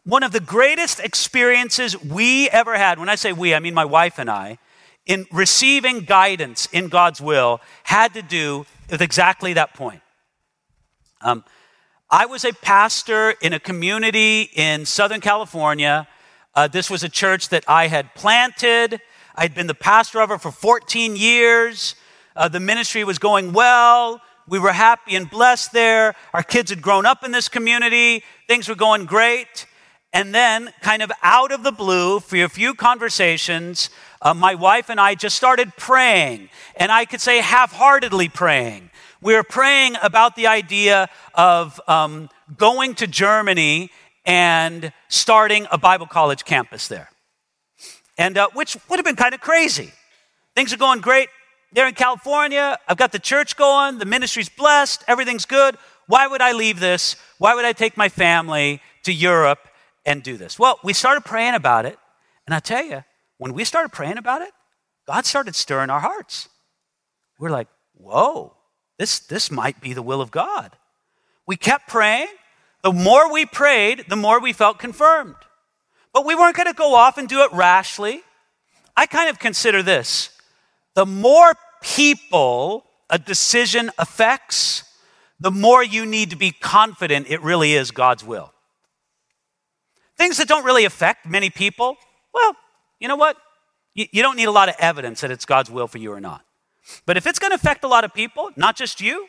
[0.04, 3.86] One of the greatest experiences we ever had, when I say we, I mean my
[3.86, 4.58] wife and I,
[5.06, 10.02] in receiving guidance in God's will had to do with exactly that point.
[11.22, 11.44] Um,
[12.10, 16.08] I was a pastor in a community in Southern California.
[16.56, 19.00] Uh, this was a church that I had planted.
[19.36, 21.96] I'd been the pastor of it for 14 years.
[22.36, 24.22] Uh, the ministry was going well.
[24.48, 26.16] We were happy and blessed there.
[26.34, 28.24] Our kids had grown up in this community.
[28.48, 29.68] Things were going great.
[30.12, 33.92] And then, kind of out of the blue, for a few conversations,
[34.22, 36.50] uh, my wife and I just started praying.
[36.76, 38.90] And I could say half heartedly praying.
[39.22, 43.92] We were praying about the idea of um, going to Germany
[44.26, 47.10] and starting a Bible college campus there.
[48.18, 49.92] And uh, which would have been kind of crazy.
[50.56, 51.30] Things are going great
[51.72, 52.78] there in California.
[52.88, 54.00] I've got the church going.
[54.00, 55.04] The ministry's blessed.
[55.08, 55.78] Everything's good.
[56.08, 57.16] Why would I leave this?
[57.38, 59.69] Why would I take my family to Europe
[60.06, 60.58] and do this?
[60.58, 61.98] Well, we started praying about it.
[62.46, 63.04] And I tell you,
[63.38, 64.52] when we started praying about it,
[65.08, 66.50] God started stirring our hearts.
[67.40, 68.56] We're like, whoa,
[68.98, 70.76] this, this might be the will of God.
[71.48, 72.28] We kept praying.
[72.84, 75.36] the more we prayed, the more we felt confirmed.
[76.14, 78.22] But we weren't going to go off and do it rashly.
[78.96, 80.30] I kind of consider this
[80.96, 84.84] the more people a decision affects,
[85.40, 88.54] the more you need to be confident it really is God's will.
[90.20, 91.96] Things that don't really affect many people,
[92.34, 92.54] well,
[93.00, 93.38] you know what?
[93.96, 96.20] You, you don't need a lot of evidence that it's God's will for you or
[96.20, 96.42] not.
[97.06, 99.28] But if it's going to affect a lot of people, not just you,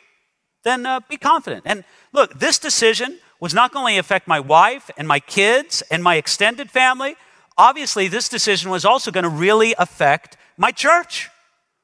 [0.65, 1.63] then uh, be confident.
[1.65, 6.03] And look, this decision was not going to affect my wife and my kids and
[6.03, 7.15] my extended family.
[7.57, 11.29] Obviously, this decision was also going to really affect my church.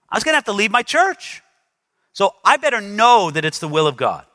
[0.09, 1.41] I was going to have to leave my church.
[2.11, 4.25] So I better know that it's the will of God.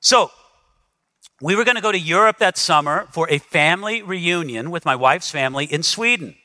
[0.00, 0.30] So
[1.40, 4.94] we were going to go to Europe that summer for a family reunion with my
[4.94, 6.36] wife's family in Sweden.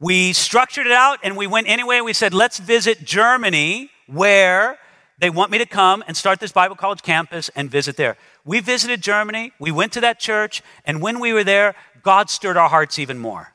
[0.00, 2.00] We structured it out and we went anyway.
[2.00, 4.78] We said, let's visit Germany where
[5.18, 8.16] they want me to come and start this Bible college campus and visit there.
[8.44, 9.52] We visited Germany.
[9.58, 10.62] We went to that church.
[10.84, 13.54] And when we were there, God stirred our hearts even more.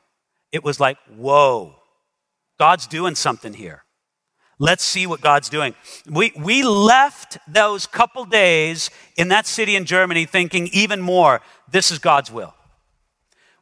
[0.52, 1.76] It was like, whoa,
[2.58, 3.83] God's doing something here.
[4.64, 5.74] Let's see what God's doing.
[6.08, 11.90] We, we left those couple days in that city in Germany thinking even more, this
[11.90, 12.54] is God's will.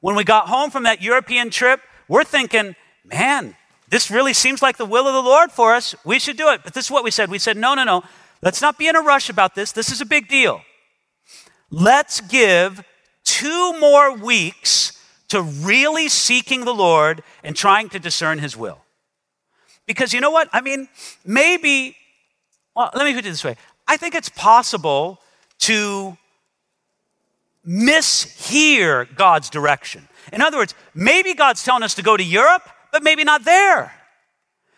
[0.00, 3.56] When we got home from that European trip, we're thinking, man,
[3.88, 5.96] this really seems like the will of the Lord for us.
[6.04, 6.60] We should do it.
[6.62, 7.30] But this is what we said.
[7.30, 8.04] We said, no, no, no.
[8.40, 9.72] Let's not be in a rush about this.
[9.72, 10.62] This is a big deal.
[11.68, 12.80] Let's give
[13.24, 18.78] two more weeks to really seeking the Lord and trying to discern his will.
[19.92, 20.48] Because you know what?
[20.52, 20.88] I mean,
[21.24, 21.94] maybe,
[22.74, 23.56] well, let me put it this way.
[23.86, 25.20] I think it's possible
[25.60, 26.16] to
[27.66, 30.08] mishear God's direction.
[30.32, 33.92] In other words, maybe God's telling us to go to Europe, but maybe not there.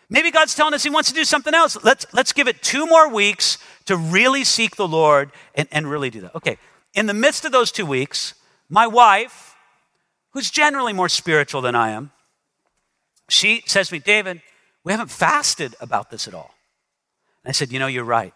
[0.09, 1.77] Maybe God's telling us He wants to do something else.
[1.81, 6.09] Let's, let's give it two more weeks to really seek the Lord and, and really
[6.09, 6.35] do that.
[6.35, 6.57] Okay,
[6.93, 8.33] in the midst of those two weeks,
[8.69, 9.55] my wife,
[10.31, 12.11] who's generally more spiritual than I am,
[13.29, 14.41] she says to me, David,
[14.85, 16.53] we haven't fasted about this at all.
[17.43, 18.33] And I said, You know, you're right.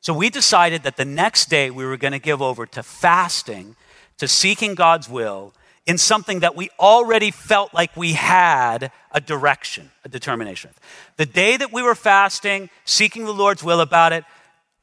[0.00, 3.76] So we decided that the next day we were going to give over to fasting,
[4.18, 5.52] to seeking God's will
[5.84, 10.70] in something that we already felt like we had a direction, a determination.
[11.16, 14.24] The day that we were fasting, seeking the Lord's will about it,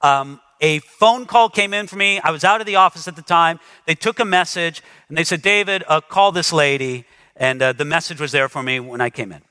[0.02, 2.20] um, a phone call came in for me.
[2.20, 3.60] I was out of the office at the time.
[3.88, 7.06] They took a message and they said, David, uh, call this lady.
[7.38, 9.42] And uh, the message was there for me when I came in.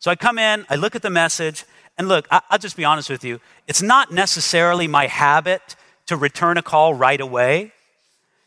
[0.00, 1.64] So I come in, I look at the message,
[1.98, 3.38] and look, I, will just be honest with you.
[3.68, 5.76] It's not necessarily my habit
[6.06, 7.72] to return a call right away.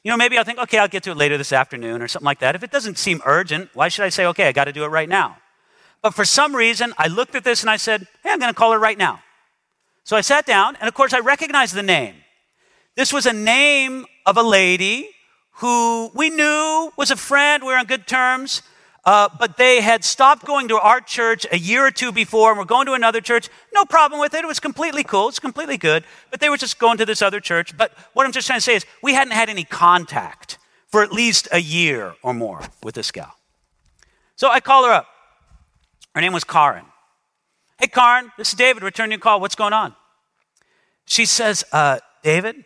[0.04, 2.26] You know, maybe I'll think, okay, I'll get to it later this afternoon or something
[2.26, 2.56] like that.
[2.56, 4.88] If it doesn't seem urgent, why should I say, okay, I got to do it
[4.88, 5.38] right now?
[6.02, 8.58] But for some reason, I looked at this and I said, hey, I'm going to
[8.58, 9.22] call her right now.
[10.04, 12.16] So I sat down, and of course, I recognized the name.
[12.96, 15.10] This was a name of a lady
[15.58, 17.64] who we knew was a friend.
[17.64, 18.64] We were on good terms.
[19.06, 22.58] Uh, but they had stopped going to our church a year or two before and
[22.58, 23.50] were going to another church.
[23.74, 24.44] No problem with it.
[24.44, 25.28] It was completely cool.
[25.28, 26.06] It's completely good.
[26.32, 27.76] But they were just going to this other church.
[27.76, 31.12] But what I'm just trying to say is we hadn't had any contact for at
[31.12, 33.36] least a year or more with this gal.
[34.38, 35.08] So I call her up.
[36.16, 36.86] Her name was Karen.
[37.80, 39.42] Hey, Karen, this is David returning your call.
[39.42, 39.96] What's going on?
[41.06, 42.64] She says, uh, David,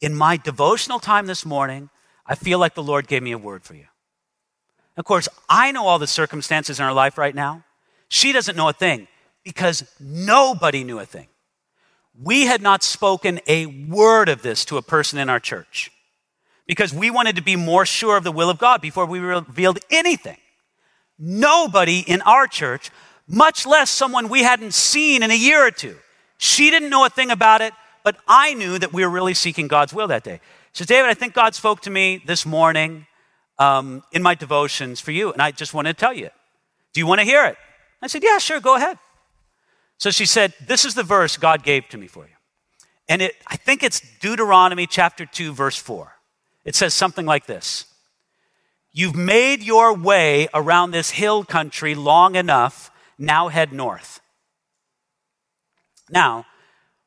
[0.00, 1.88] in my devotional time this morning,
[2.26, 3.86] I feel like the Lord gave me a word for you.
[5.00, 7.64] Of course, I know all the circumstances in her life right now.
[8.10, 9.08] She doesn't know a thing
[9.42, 11.28] because nobody knew a thing.
[12.22, 15.90] We had not spoken a word of this to a person in our church
[16.66, 19.78] because we wanted to be more sure of the will of God before we revealed
[19.90, 20.36] anything.
[21.18, 22.90] Nobody in our church,
[23.26, 25.96] much less someone we hadn't seen in a year or two.
[26.36, 27.72] She didn't know a thing about it,
[28.04, 30.42] but I knew that we were really seeking God's will that day.
[30.74, 33.06] So, David, I think God spoke to me this morning
[33.60, 36.30] um, in my devotions for you, and I just want to tell you.
[36.92, 37.56] Do you want to hear it?
[38.02, 38.98] I said, Yeah, sure, go ahead.
[39.98, 42.34] So she said, This is the verse God gave to me for you.
[43.08, 46.12] And it, I think it's Deuteronomy chapter 2, verse 4.
[46.64, 47.84] It says something like this
[48.92, 54.20] You've made your way around this hill country long enough, now head north.
[56.08, 56.46] Now,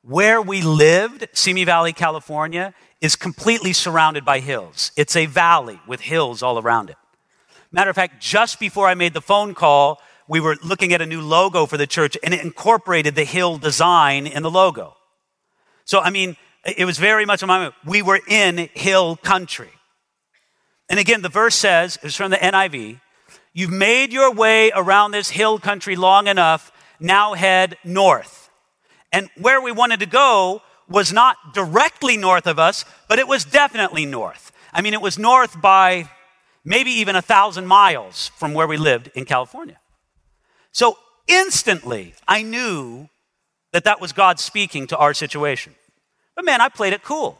[0.01, 2.73] where we lived, Simi Valley, California,
[3.03, 4.93] is completely surrounded by hills.
[4.95, 6.95] It's a valley with hills all around it.
[7.69, 11.05] Matter of fact, just before I made the phone call, we were looking at a
[11.05, 14.95] new logo for the church and it incorporated the hill design in the logo.
[15.83, 17.75] So, I mean, it was very much a moment.
[17.85, 19.71] We were in hill country.
[20.89, 23.01] And again, the verse says, it's from the NIV,
[23.51, 28.49] you've made your way around this hill country long enough, now head north.
[29.11, 33.45] And where we wanted to go was not directly north of us, but it was
[33.45, 34.51] definitely north.
[34.73, 36.09] I mean, it was north by
[36.65, 39.79] maybe even a thousand miles from where we lived in California.
[40.71, 43.09] So instantly, I knew
[43.71, 45.75] that that was God speaking to our situation.
[46.35, 47.37] But man, I played it cool.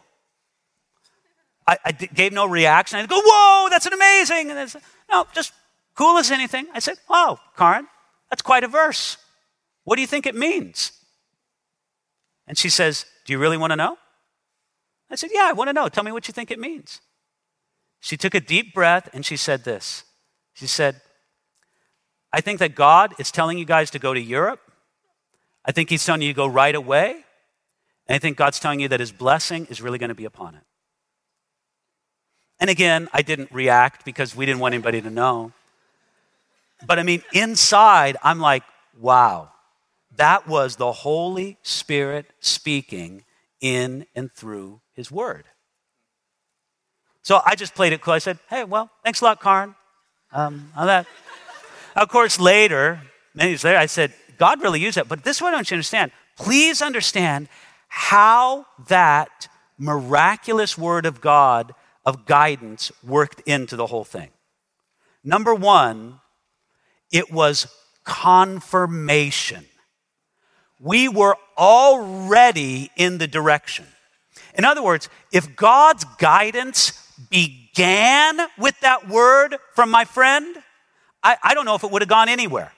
[1.67, 2.99] I, I gave no reaction.
[2.99, 4.51] I go, whoa, that's an amazing.
[4.51, 4.75] And
[5.09, 5.53] no, just
[5.95, 6.67] cool as anything.
[6.73, 7.87] I said, oh, Karin,
[8.29, 9.17] that's quite a verse.
[9.83, 10.91] What do you think it means?
[12.47, 13.97] And she says, do you really want to know?
[15.09, 15.87] I said, yeah, I want to know.
[15.89, 16.99] Tell me what you think it means.
[17.99, 20.03] She took a deep breath and she said this.
[20.53, 21.01] She said,
[22.33, 24.59] I think that God is telling you guys to go to Europe.
[25.63, 27.23] I think He's telling you to go right away.
[28.07, 30.55] And I think God's telling you that His blessing is really going to be upon
[30.55, 30.63] it.
[32.59, 35.53] And again, I didn't react because we didn't want anybody to know.
[36.85, 38.63] But I mean, inside, I'm like,
[38.99, 39.52] wow,
[40.17, 43.23] that was the Holy Spirit speaking
[43.61, 45.45] in and through His Word.
[47.21, 48.13] So I just played it cool.
[48.13, 49.75] I said, hey, well, thanks a lot, Karin.
[50.31, 51.07] Um, on that.
[51.95, 53.01] of course, later,
[53.33, 55.07] many years later, I said, God really used that.
[55.07, 56.11] But this is what I want you to understand.
[56.37, 57.47] Please understand
[57.87, 59.47] how that
[59.77, 61.73] miraculous word of God
[62.05, 64.29] of guidance worked into the whole thing.
[65.23, 66.19] Number one,
[67.11, 67.67] it was
[68.03, 69.65] confirmation.
[70.83, 73.85] We were already in the direction.
[74.55, 76.91] In other words, if God's guidance
[77.29, 80.57] began with that word from my friend,
[81.23, 82.73] I, I don't know if it would have gone anywhere.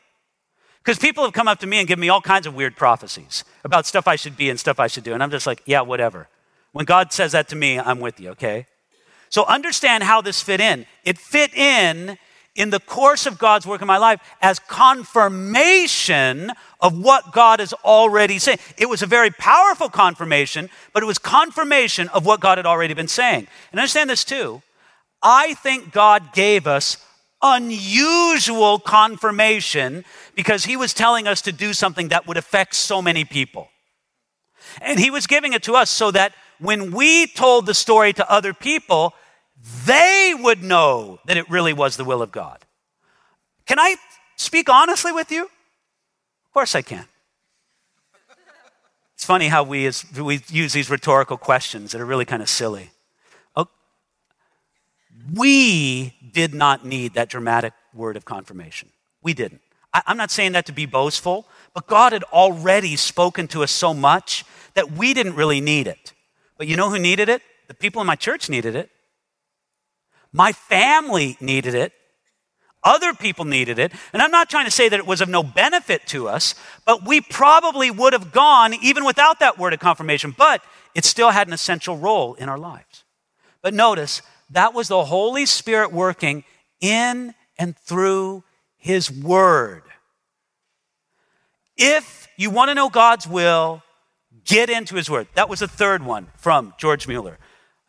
[0.84, 3.44] Because people have come up to me and given me all kinds of weird prophecies
[3.64, 5.16] about stuff I should be and stuff I should do.
[5.16, 6.30] And I'm just like, yeah, whatever.
[6.74, 8.68] When God says that to me, I'm with you, okay?
[9.30, 10.86] So understand how this fit in.
[11.04, 12.20] It fit in
[12.56, 17.74] in the course of God's work in my life as confirmation of what God is
[17.74, 18.60] already saying.
[18.78, 22.94] It was a very powerful confirmation, but it was confirmation of what God had already
[22.94, 23.48] been saying.
[23.72, 24.62] And understand this too.
[25.22, 26.98] I think God gave us
[27.42, 33.26] unusual confirmation because he was telling us to do something that would affect so many
[33.26, 33.70] people.
[34.82, 38.32] And he was giving it to us so that when we told the story to
[38.32, 39.14] other people,
[39.86, 42.66] they would know that it really was the will of God.
[43.66, 43.96] Can I
[44.36, 45.44] speak honestly with you?
[45.46, 47.06] Of course I can.
[49.16, 49.90] It's funny how we,
[50.20, 52.92] we use these rhetorical questions that are really kind of silly.
[53.56, 53.68] Oh,
[55.34, 58.90] we did not need that dramatic word of confirmation.
[59.24, 59.62] We didn't.
[59.94, 63.72] I, I'm not saying that to be boastful, but God had already spoken to us
[63.72, 64.44] so much
[64.74, 66.14] that we didn't really need it.
[66.58, 67.42] But you know who needed it?
[67.68, 68.92] The people in my church needed it.
[70.36, 71.94] My family needed it.
[72.84, 73.94] Other people needed it.
[74.12, 76.56] And I'm not trying to say that it was of no benefit to us,
[76.86, 80.62] but we probably would have gone even without that word of confirmation, but
[80.94, 83.06] it still had an essential role in our lives.
[83.62, 86.44] But notice, that was the Holy Spirit working
[86.82, 88.44] in and through
[88.76, 89.84] His Word.
[91.78, 93.84] If you want to know God's will,
[94.44, 95.28] get into His Word.
[95.36, 97.40] That was the third one from George Mueller.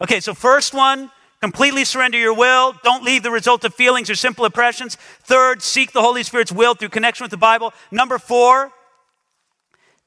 [0.00, 1.10] Okay, so first one,
[1.40, 2.74] Completely surrender your will.
[2.82, 4.96] Don't leave the result of feelings or simple impressions.
[4.96, 7.72] Third, seek the Holy Spirit's will through connection with the Bible.
[7.90, 8.72] Number four,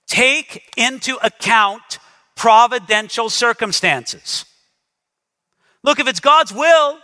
[0.07, 1.99] take into account
[2.35, 4.45] providential circumstances.
[5.83, 6.99] Look, if it's God's will,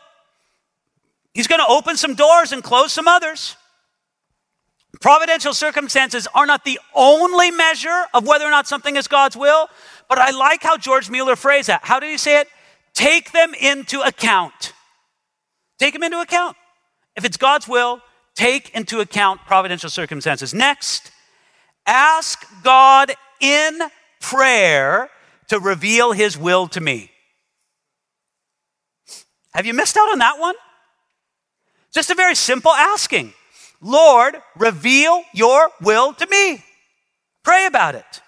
[1.34, 3.58] He's going to open some doors and close some others.
[5.02, 9.68] Providential circumstances are not the only measure of whether or not something is God's will,
[10.08, 11.82] but I like how George Mueller phrased that.
[11.84, 12.48] How did he say it?
[12.96, 14.74] Take them into account.
[15.78, 16.58] Take them into account.
[17.16, 18.02] If it's God's will,
[18.36, 20.54] take into account providential circumstances.
[20.54, 21.12] Next,
[21.86, 23.80] ask God in
[24.22, 25.10] prayer
[25.50, 27.12] to reveal his will to me.
[29.54, 30.56] Have you missed out on that one?
[31.94, 33.34] Just a very simple asking
[33.82, 36.64] Lord, reveal your will to me.
[37.44, 38.22] Pray about it.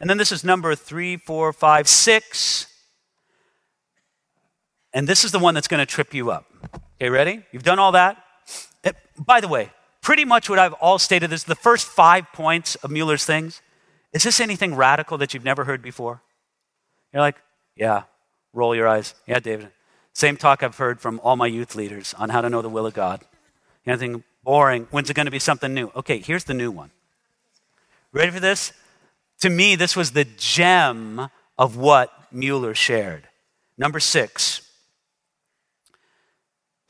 [0.00, 2.66] And then this is number three, four, five, six.
[4.94, 6.46] And this is the one that's going to trip you up.
[6.96, 7.42] Okay, ready?
[7.50, 8.22] You've done all that?
[8.84, 9.70] It, by the way,
[10.00, 13.62] pretty much what I've all stated is the first five points of Mueller's things.
[14.12, 16.22] Is this anything radical that you've never heard before?
[17.12, 17.36] You're like,
[17.76, 18.02] yeah,
[18.52, 19.14] roll your eyes.
[19.26, 19.70] Yeah, David.
[20.12, 22.86] Same talk I've heard from all my youth leaders on how to know the will
[22.86, 23.22] of God.
[23.86, 24.86] Anything boring?
[24.90, 25.90] When's it going to be something new?
[25.96, 26.90] Okay, here's the new one.
[28.12, 28.72] Ready for this?
[29.40, 31.28] To me, this was the gem
[31.58, 33.26] of what Mueller shared.
[33.78, 34.68] Number six,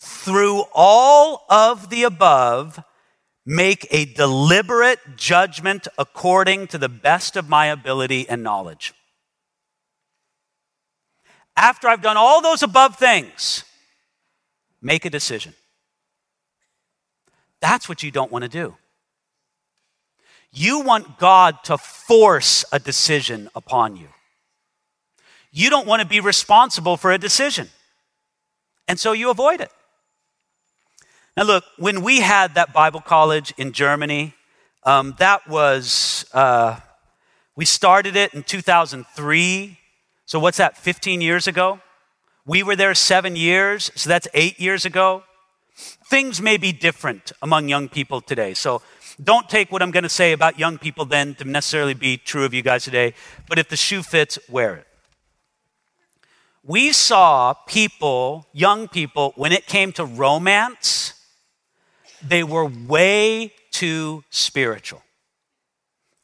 [0.04, 2.82] through all of the above,
[3.46, 8.94] make a deliberate judgment according to the best of my ability and knowledge.
[11.56, 13.64] after I've done all those above things,
[14.80, 15.54] make a decision.
[17.60, 18.76] That's what you don't want to do.
[20.52, 24.08] You want God to force a decision upon you.
[25.52, 27.68] You don't want to be responsible for a decision.
[28.88, 29.70] And so you avoid it.
[31.34, 34.34] Now, look, when we had that Bible college in Germany,
[34.84, 36.78] um, that was, uh,
[37.56, 39.78] we started it in 2003.
[40.26, 41.80] So, what's that, 15 years ago?
[42.44, 45.22] We were there seven years, so that's eight years ago.
[45.74, 48.52] Things may be different among young people today.
[48.52, 48.82] So,
[49.22, 52.44] don't take what I'm going to say about young people then to necessarily be true
[52.44, 53.14] of you guys today,
[53.48, 54.86] but if the shoe fits, wear it.
[56.62, 61.11] We saw people, young people, when it came to romance,
[62.22, 65.02] they were way too spiritual.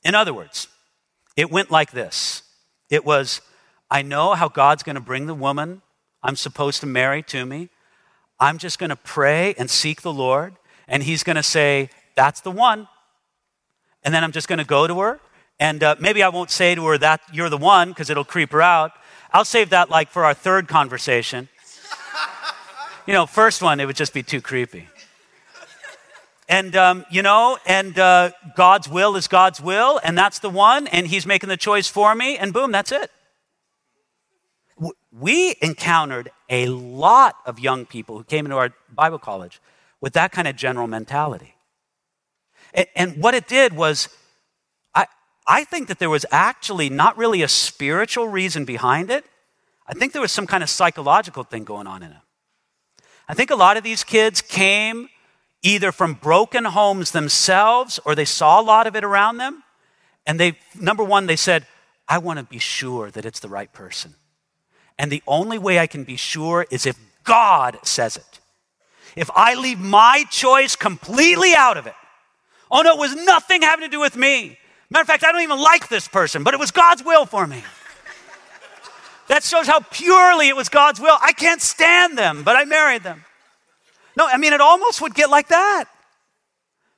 [0.04, 0.68] In other words,
[1.36, 2.42] it went like this
[2.90, 3.40] it was,
[3.90, 5.82] I know how God's going to bring the woman
[6.22, 7.68] I'm supposed to marry to me.
[8.40, 10.54] I'm just going to pray and seek the Lord,
[10.86, 12.88] and He's going to say, That's the one.
[14.04, 15.20] And then I'm just going to go to her,
[15.58, 18.52] and uh, maybe I won't say to her that you're the one because it'll creep
[18.52, 18.92] her out.
[19.32, 21.48] I'll save that like for our third conversation.
[23.06, 24.88] you know, first one, it would just be too creepy.
[26.48, 30.86] And, um, you know, and uh, God's will is God's will, and that's the one,
[30.86, 33.10] and He's making the choice for me, and boom, that's it.
[35.12, 39.60] We encountered a lot of young people who came into our Bible college
[40.00, 41.54] with that kind of general mentality.
[42.72, 44.08] And, and what it did was,
[44.94, 45.06] I,
[45.46, 49.24] I think that there was actually not really a spiritual reason behind it.
[49.86, 52.18] I think there was some kind of psychological thing going on in it.
[53.28, 55.08] I think a lot of these kids came
[55.62, 59.62] either from broken homes themselves or they saw a lot of it around them.
[60.26, 61.66] And they, number one, they said,
[62.06, 64.14] I want to be sure that it's the right person.
[64.98, 68.40] And the only way I can be sure is if God says it.
[69.16, 71.94] If I leave my choice completely out of it,
[72.70, 74.58] oh no, it was nothing having to do with me.
[74.90, 77.46] Matter of fact, I don't even like this person, but it was God's will for
[77.46, 77.62] me.
[79.28, 81.18] that shows how purely it was God's will.
[81.20, 83.24] I can't stand them, but I married them.
[84.18, 85.84] No, I mean, it almost would get like that.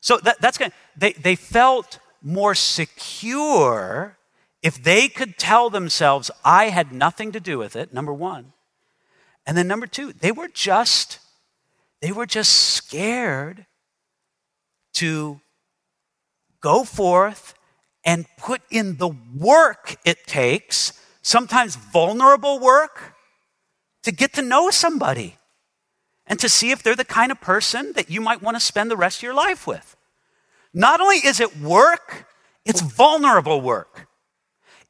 [0.00, 4.16] So that, that's going they, they felt more secure
[4.62, 8.52] if they could tell themselves, I had nothing to do with it, number one.
[9.46, 11.18] And then number two, they were just,
[12.00, 13.66] they were just scared
[14.94, 15.40] to
[16.60, 17.54] go forth
[18.04, 20.92] and put in the work it takes,
[21.22, 23.14] sometimes vulnerable work,
[24.02, 25.36] to get to know somebody
[26.31, 28.89] and to see if they're the kind of person that you might want to spend
[28.89, 29.97] the rest of your life with.
[30.72, 32.28] Not only is it work,
[32.64, 34.07] it's vulnerable work.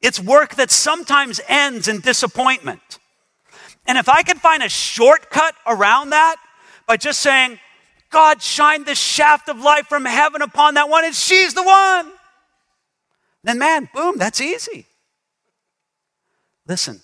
[0.03, 2.99] It's work that sometimes ends in disappointment.
[3.87, 6.35] And if I could find a shortcut around that
[6.85, 7.59] by just saying,
[8.11, 12.11] God shine the shaft of light from heaven upon that one, and she's the one,
[13.43, 14.85] then man, boom, that's easy.
[16.67, 17.01] Listen,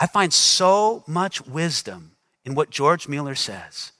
[0.00, 2.16] I find so much wisdom
[2.48, 3.92] in what George Mueller says.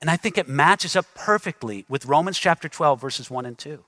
[0.00, 3.82] And I think it matches up perfectly with Romans chapter 12, verses 1 and 2.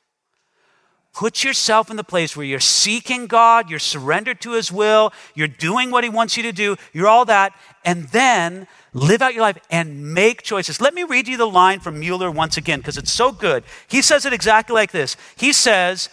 [1.14, 5.46] Put yourself in the place where you're seeking God, you're surrendered to His will, you're
[5.46, 7.52] doing what He wants you to do, you're all that,
[7.84, 10.80] and then live out your life and make choices.
[10.80, 13.62] Let me read you the line from Mueller once again because it's so good.
[13.86, 16.08] He says it exactly like this He says,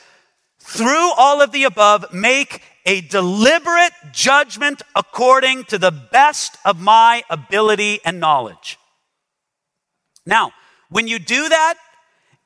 [0.59, 7.23] through all of the above, make a deliberate judgment according to the best of my
[7.29, 8.77] ability and knowledge.
[10.25, 10.51] Now,
[10.89, 11.75] when you do that,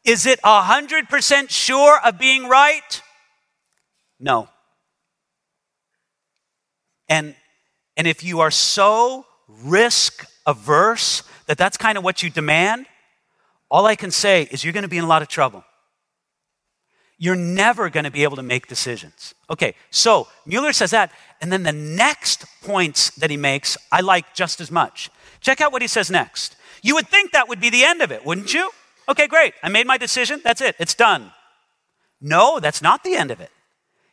[0.06, 3.02] is it 100% sure of being right?
[4.20, 4.50] No.
[7.10, 7.36] And,
[7.98, 12.86] and if you are so risk averse that that's kind of what you demand,
[13.70, 15.64] all I can say is you're going to be in a lot of trouble
[17.20, 19.36] you're never going to be able to make decisions.
[19.50, 21.12] Okay, so Mueller says that,
[21.42, 25.12] and then the next points that he makes, I like just as much.
[25.42, 26.56] Check out what he says next.
[26.82, 28.72] You would think that would be the end of it, wouldn't you?
[29.10, 29.54] Okay, great.
[29.62, 30.42] I made my decision.
[30.44, 30.76] That's it.
[30.80, 31.32] It's done.
[32.22, 33.52] No, that's not the end of it.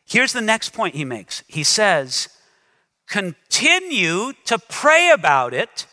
[0.05, 1.43] Here's the next point he makes.
[1.47, 2.29] He says,
[3.07, 5.85] continue to pray about it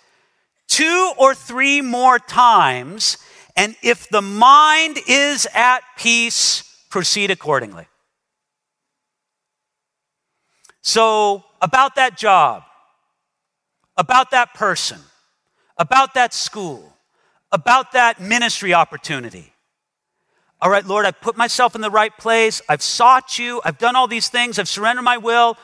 [0.66, 3.18] two or three more times,
[3.56, 7.88] and if the mind is at peace, proceed accordingly.
[10.80, 12.62] So, about that job,
[13.96, 15.00] about that person,
[15.76, 16.96] about that school,
[17.50, 19.52] about that ministry opportunity.
[20.60, 22.62] All right, Lord, I've put myself in the right place.
[22.68, 23.60] I've sought you.
[23.64, 24.60] I've done all these things.
[24.60, 25.56] I've surrendered my will.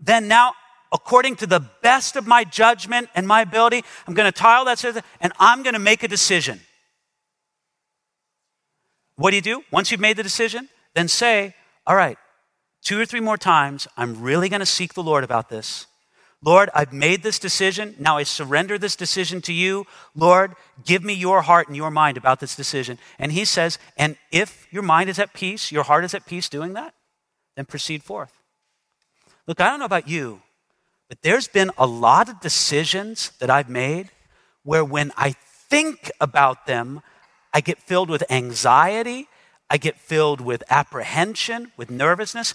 [0.00, 0.54] Then now
[0.90, 4.82] according to the best of my judgment and my ability, I'm going to tile that
[5.20, 6.60] and I'm going to make a decision.
[9.16, 9.62] What do you do?
[9.70, 11.54] Once you've made the decision, then say,
[11.86, 12.18] all right,
[12.82, 15.86] two or three more times, I'm really going to seek the Lord about this.
[16.42, 17.96] Lord, I've made this decision.
[17.98, 19.86] Now I surrender this decision to you.
[20.14, 22.98] Lord, give me your heart and your mind about this decision.
[23.18, 26.48] And he says, and if your mind is at peace, your heart is at peace
[26.48, 26.94] doing that,
[27.56, 28.32] then proceed forth.
[29.48, 30.42] Look, I don't know about you,
[31.08, 34.10] but there's been a lot of decisions that I've made
[34.62, 35.34] where when I
[35.68, 37.00] think about them,
[37.52, 39.26] I get filled with anxiety,
[39.70, 42.54] I get filled with apprehension, with nervousness.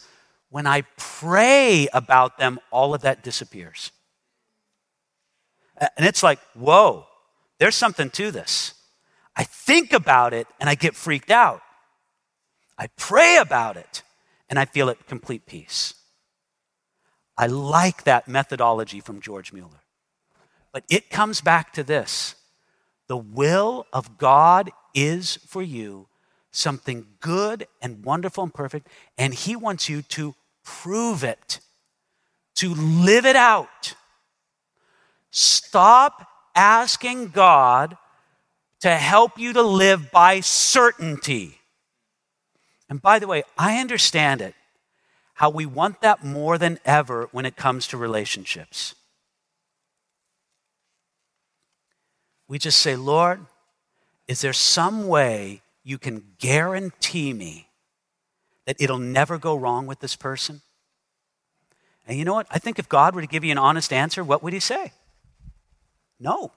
[0.50, 3.92] When I pray about them, all of that disappears.
[5.78, 7.08] And it's like, whoa,
[7.60, 8.74] there's something to this.
[9.36, 11.62] I think about it and I get freaked out.
[12.78, 14.04] I pray about it
[14.50, 15.96] and I feel at complete peace.
[17.38, 19.82] I like that methodology from George Mueller.
[20.72, 22.36] But it comes back to this
[23.08, 26.08] the will of God is for you
[26.54, 28.88] something good and wonderful and perfect,
[29.18, 31.60] and He wants you to prove it,
[32.56, 33.96] to live it out.
[35.32, 37.98] Stop asking God
[38.82, 41.58] to help you to live by certainty.
[42.88, 44.54] And by the way, I understand it,
[45.34, 48.94] how we want that more than ever when it comes to relationships.
[52.48, 53.40] We just say, Lord,
[54.28, 57.68] is there some way you can guarantee me
[58.66, 60.62] that it'll never go wrong with this person?
[62.08, 62.48] And you know what?
[62.50, 64.92] I think if God were to give you an honest answer, what would he say?
[66.20, 66.52] No.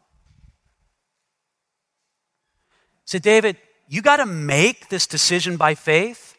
[3.04, 3.56] So, David,
[3.88, 6.36] you got to make this decision by faith,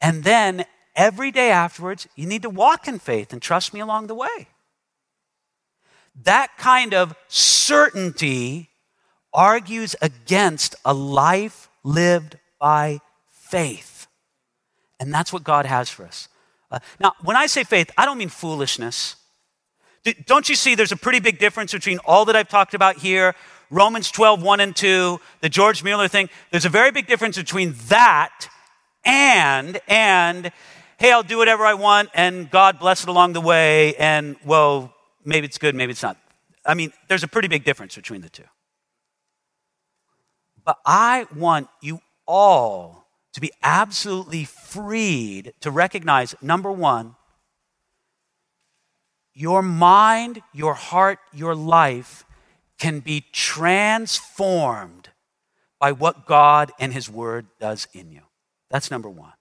[0.00, 4.06] and then every day afterwards, you need to walk in faith and trust me along
[4.06, 4.48] the way.
[6.24, 8.70] That kind of certainty
[9.32, 14.08] argues against a life lived by faith.
[14.98, 16.28] And that's what God has for us.
[16.70, 19.16] Uh, now, when I say faith, I don't mean foolishness.
[20.26, 23.34] Don't you see there's a pretty big difference between all that I've talked about here,
[23.70, 26.28] Romans 12, 1 and 2, the George Mueller thing?
[26.50, 28.48] There's a very big difference between that
[29.04, 30.50] and, and,
[30.98, 34.92] hey, I'll do whatever I want and God bless it along the way and, well,
[35.24, 36.16] maybe it's good, maybe it's not.
[36.64, 38.44] I mean, there's a pretty big difference between the two.
[40.66, 47.14] But I want you all to be absolutely freed to recognize number one,
[49.32, 52.24] your mind, your heart, your life
[52.78, 55.10] can be transformed
[55.78, 58.22] by what God and His Word does in you.
[58.70, 59.34] That's number one.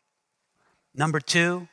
[0.93, 1.67] Number two,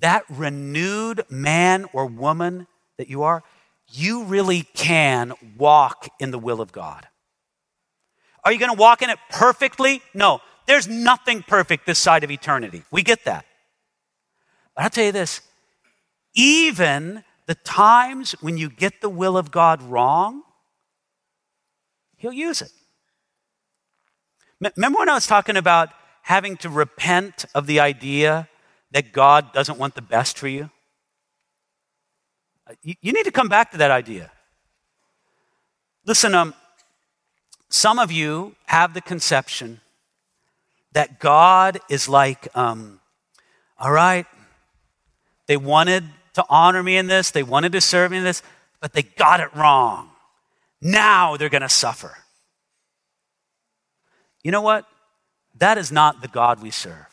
[0.00, 2.66] that renewed man or woman
[2.98, 3.42] that you are,
[3.88, 7.06] you really can walk in the will of God.
[8.46, 10.00] Are you going to walk in it perfectly?
[10.14, 10.40] No.
[10.66, 12.84] There's nothing perfect this side of eternity.
[12.92, 13.44] We get that.
[14.76, 15.40] But I'll tell you this
[16.32, 20.42] even the times when you get the will of God wrong,
[22.18, 22.70] He'll use it.
[24.60, 25.90] Remember when I was talking about
[26.22, 28.48] having to repent of the idea
[28.92, 30.70] that God doesn't want the best for you?
[32.82, 34.30] You need to come back to that idea.
[36.04, 36.54] Listen, um,
[37.68, 39.80] some of you have the conception
[40.92, 43.00] that God is like, um,
[43.78, 44.26] all right,
[45.46, 46.04] they wanted
[46.34, 48.42] to honor me in this, they wanted to serve me in this,
[48.80, 50.10] but they got it wrong.
[50.80, 52.16] Now they're going to suffer.
[54.42, 54.86] You know what?
[55.58, 57.06] That is not the God we serve.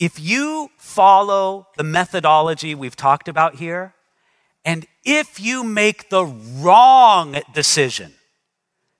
[0.00, 3.94] If you follow the methodology we've talked about here,
[4.64, 8.14] and if you make the wrong decision,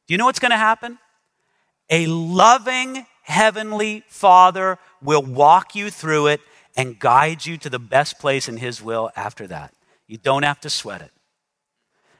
[0.07, 0.99] do you know what's going to happen?
[1.91, 6.41] A loving heavenly Father will walk you through it
[6.77, 9.73] and guide you to the best place in His will after that.
[10.07, 11.11] You don't have to sweat it.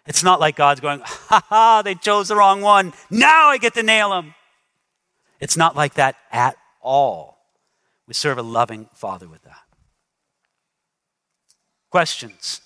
[0.07, 2.93] It's not like God's going, ha ha, they chose the wrong one.
[3.11, 4.35] Now I get to nail them.
[5.41, 7.39] It's not like that at all.
[8.07, 9.63] We serve a loving Father with that.
[11.91, 12.61] Questions?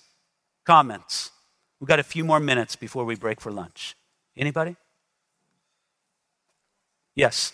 [0.65, 1.31] Comments?
[1.79, 3.95] We've got a few more minutes before we break for lunch.
[4.35, 4.75] Anybody?
[7.15, 7.53] Yes.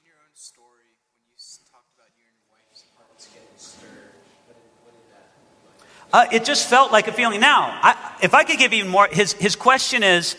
[0.00, 0.66] In your own story,
[1.10, 1.38] when you
[1.70, 4.14] talked about you and your wife's hearts getting stirred,
[4.46, 6.30] what did, what did that like?
[6.30, 7.40] Uh, it just felt like a feeling.
[7.40, 10.36] Now, I, if I could give you more, his, his question is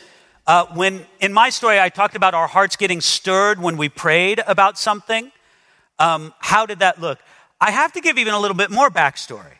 [0.47, 4.41] uh, when in my story I talked about our hearts getting stirred when we prayed
[4.47, 5.32] about something.
[5.99, 7.20] Um, how did that look?
[7.62, 9.58] I have to give even a little bit more backstory.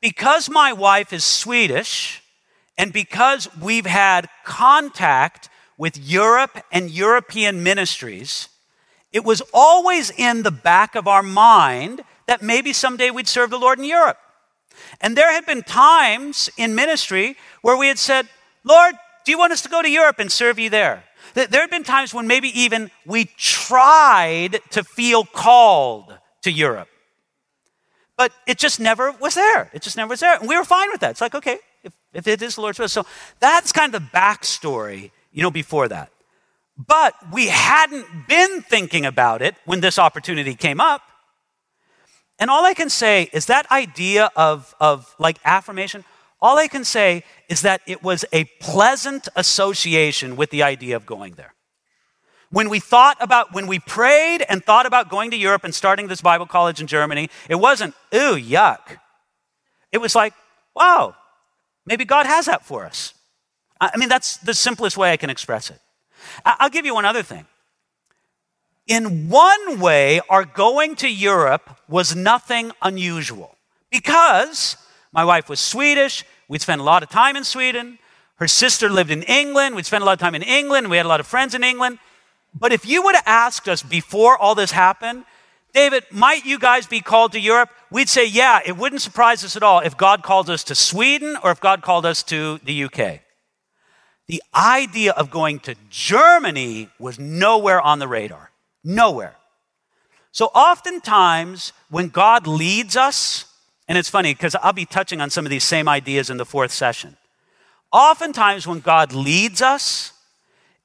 [0.00, 2.22] because my wife is Swedish
[2.76, 5.48] and because we've had contact
[5.82, 8.48] with Europe and European ministries,
[9.10, 13.58] it was always in the back of our mind that maybe someday we'd serve the
[13.58, 14.16] Lord in Europe.
[15.00, 18.28] And there had been times in ministry where we had said,
[18.62, 21.02] Lord, do you want us to go to Europe and serve you there?
[21.34, 26.90] There had been times when maybe even we tried to feel called to Europe.
[28.16, 29.68] But it just never was there.
[29.72, 30.38] It just never was there.
[30.38, 31.10] And we were fine with that.
[31.10, 32.86] It's like, okay, if, if it is the Lord's will.
[32.86, 33.04] So
[33.40, 36.10] that's kind of the backstory, you know, before that.
[36.76, 41.02] But we hadn't been thinking about it when this opportunity came up.
[42.38, 46.04] And all I can say is that idea of, of like affirmation,
[46.40, 51.06] all I can say is that it was a pleasant association with the idea of
[51.06, 51.54] going there.
[52.50, 56.08] When we thought about, when we prayed and thought about going to Europe and starting
[56.08, 58.98] this Bible college in Germany, it wasn't, ooh, yuck.
[59.92, 60.34] It was like,
[60.74, 61.14] wow,
[61.86, 63.14] maybe God has that for us.
[63.82, 65.80] I mean, that's the simplest way I can express it.
[66.44, 67.46] I'll give you one other thing.
[68.86, 73.56] In one way, our going to Europe was nothing unusual
[73.90, 74.76] because
[75.12, 76.24] my wife was Swedish.
[76.48, 77.98] We'd spent a lot of time in Sweden.
[78.36, 79.74] Her sister lived in England.
[79.74, 80.88] We'd spent a lot of time in England.
[80.88, 81.98] We had a lot of friends in England.
[82.54, 85.24] But if you would have asked us before all this happened,
[85.72, 87.70] David, might you guys be called to Europe?
[87.90, 91.36] We'd say, yeah, it wouldn't surprise us at all if God called us to Sweden
[91.42, 93.21] or if God called us to the UK.
[94.28, 98.50] The idea of going to Germany was nowhere on the radar.
[98.84, 99.36] Nowhere.
[100.30, 103.44] So oftentimes, when God leads us,
[103.88, 106.46] and it's funny because I'll be touching on some of these same ideas in the
[106.46, 107.16] fourth session.
[107.92, 110.12] Oftentimes, when God leads us,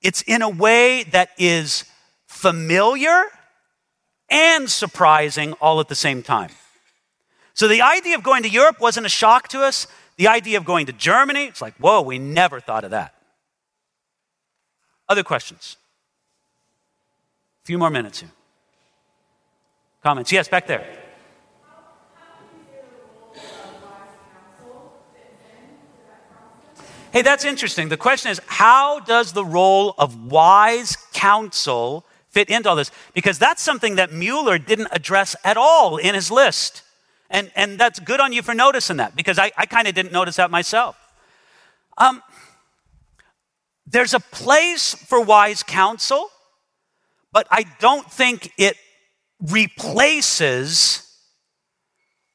[0.01, 1.85] it's in a way that is
[2.25, 3.23] familiar
[4.29, 6.51] and surprising all at the same time.
[7.53, 9.87] So the idea of going to Europe wasn't a shock to us.
[10.17, 13.15] The idea of going to Germany, it's like, whoa, we never thought of that.
[15.09, 15.77] Other questions?
[17.63, 18.31] A few more minutes here.
[20.03, 20.31] Comments?
[20.31, 20.85] Yes, back there.
[27.11, 27.89] Hey, that's interesting.
[27.89, 32.91] The question is how does the role of wise counsel fit into all this?
[33.13, 36.83] Because that's something that Mueller didn't address at all in his list.
[37.29, 40.11] And, and that's good on you for noticing that because I, I kind of didn't
[40.11, 40.95] notice that myself.
[41.97, 42.21] Um,
[43.89, 46.29] there's a place for wise counsel,
[47.31, 48.75] but I don't think it
[49.39, 51.03] replaces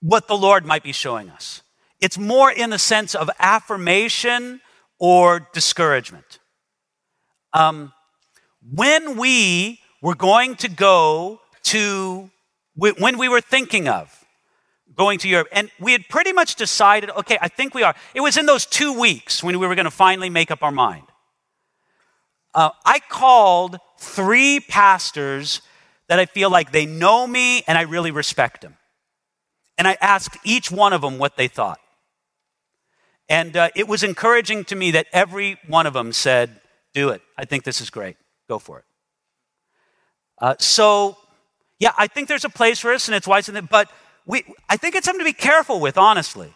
[0.00, 1.62] what the Lord might be showing us.
[2.00, 4.60] It's more in the sense of affirmation
[4.98, 6.38] or discouragement.
[7.52, 7.92] Um,
[8.72, 12.30] when we were going to go to,
[12.74, 14.24] when we were thinking of
[14.96, 17.94] going to Europe, and we had pretty much decided, okay, I think we are.
[18.14, 20.72] It was in those two weeks when we were going to finally make up our
[20.72, 21.04] mind.
[22.54, 25.62] Uh, I called three pastors
[26.08, 28.76] that I feel like they know me and I really respect them.
[29.78, 31.80] And I asked each one of them what they thought.
[33.28, 36.60] And uh, it was encouraging to me that every one of them said,
[36.92, 37.22] Do it.
[37.38, 38.16] I think this is great.
[38.48, 38.84] Go for it.
[40.36, 41.16] Uh, so,
[41.78, 43.90] yeah, I think there's a place for us and it's wise but
[44.26, 46.52] we, I think it's something to be careful with, honestly.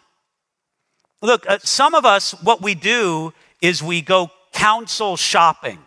[1.21, 5.79] Look, uh, some of us, what we do is we go counsel shopping.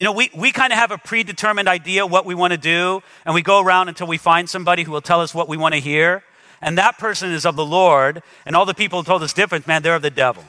[0.00, 3.02] You know, we, we kind of have a predetermined idea what we want to do,
[3.24, 5.74] and we go around until we find somebody who will tell us what we want
[5.74, 6.22] to hear
[6.60, 9.66] and that person is of the Lord, and all the people who told us different,
[9.66, 10.44] man, they're of the devil.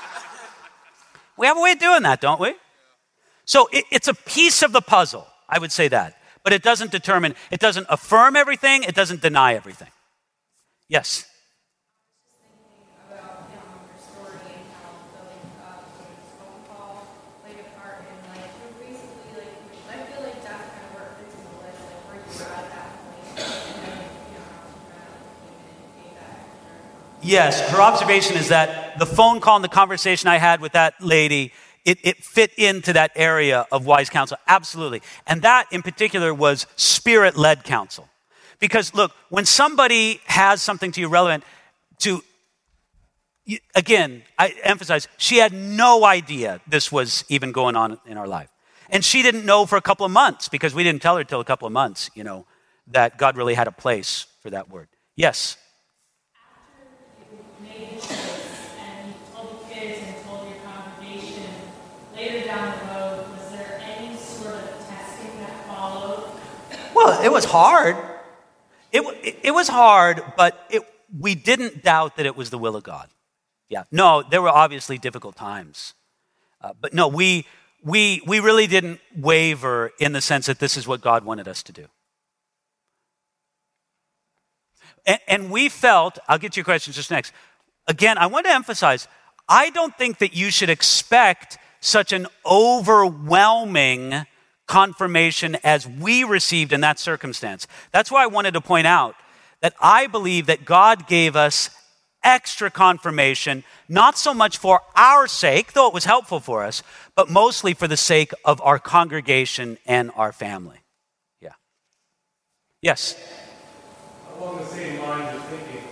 [1.36, 2.54] we have a way of doing that, don't we?
[3.44, 6.16] So it, it's a piece of the puzzle, I would say that.
[6.42, 9.88] But it doesn't determine, it doesn't affirm everything, it doesn't deny everything.
[10.88, 11.26] Yes?
[27.26, 30.94] Yes, her observation is that the phone call and the conversation I had with that
[31.00, 31.52] lady,
[31.84, 34.36] it, it fit into that area of wise counsel.
[34.46, 35.02] Absolutely.
[35.26, 38.08] And that in particular was spirit led counsel.
[38.60, 41.42] Because look, when somebody has something to you relevant
[41.98, 42.22] to,
[43.74, 48.50] again, I emphasize, she had no idea this was even going on in our life.
[48.88, 51.40] And she didn't know for a couple of months because we didn't tell her till
[51.40, 52.46] a couple of months, you know,
[52.86, 54.86] that God really had a place for that word.
[55.16, 55.56] Yes.
[67.22, 67.96] It was hard.
[68.92, 70.82] it, it, it was hard, but it,
[71.18, 73.08] we didn't doubt that it was the will of God.
[73.68, 73.84] Yeah.
[73.90, 75.94] No, there were obviously difficult times.
[76.60, 77.46] Uh, but no, we,
[77.82, 81.62] we, we really didn't waver in the sense that this is what God wanted us
[81.64, 81.86] to do.
[85.04, 87.32] And, and we felt, I'll get to your questions just next.
[87.86, 89.06] Again, I want to emphasize
[89.48, 94.26] I don't think that you should expect such an overwhelming
[94.66, 97.66] confirmation as we received in that circumstance.
[97.92, 99.14] That's why I wanted to point out
[99.60, 101.70] that I believe that God gave us
[102.22, 106.82] extra confirmation, not so much for our sake, though it was helpful for us,
[107.14, 110.78] but mostly for the sake of our congregation and our family.
[111.40, 111.52] Yeah.
[112.82, 113.16] Yes?
[114.36, 115.84] Along the same lines of thinking,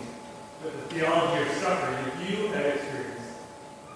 [0.62, 3.28] that the theology of suffering, if you had experienced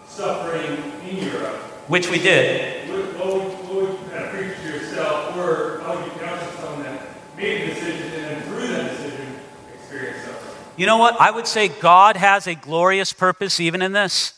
[0.07, 1.57] suffering in Europe,
[1.89, 5.81] which we did, what, what, would, what would you kind of preach to yourself, or
[5.83, 7.01] how would you counsel someone that
[7.37, 9.41] made a decision and then through that decision
[9.74, 10.55] experienced suffering?
[10.79, 11.20] You know what?
[11.20, 14.33] I would say God has a glorious purpose even in this,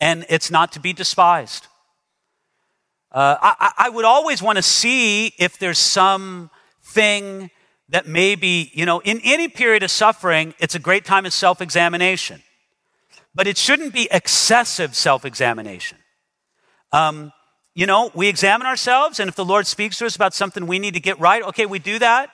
[0.00, 1.66] and it's not to be despised.
[3.12, 6.48] Uh, I, I would always want to see if there's some
[6.82, 7.50] thing
[7.90, 11.60] that maybe, you know, in any period of suffering, it's a great time of self
[11.60, 12.42] examination.
[13.34, 15.98] But it shouldn't be excessive self examination.
[16.92, 17.30] Um,
[17.74, 20.78] you know, we examine ourselves, and if the Lord speaks to us about something we
[20.78, 22.30] need to get right, okay, we do that.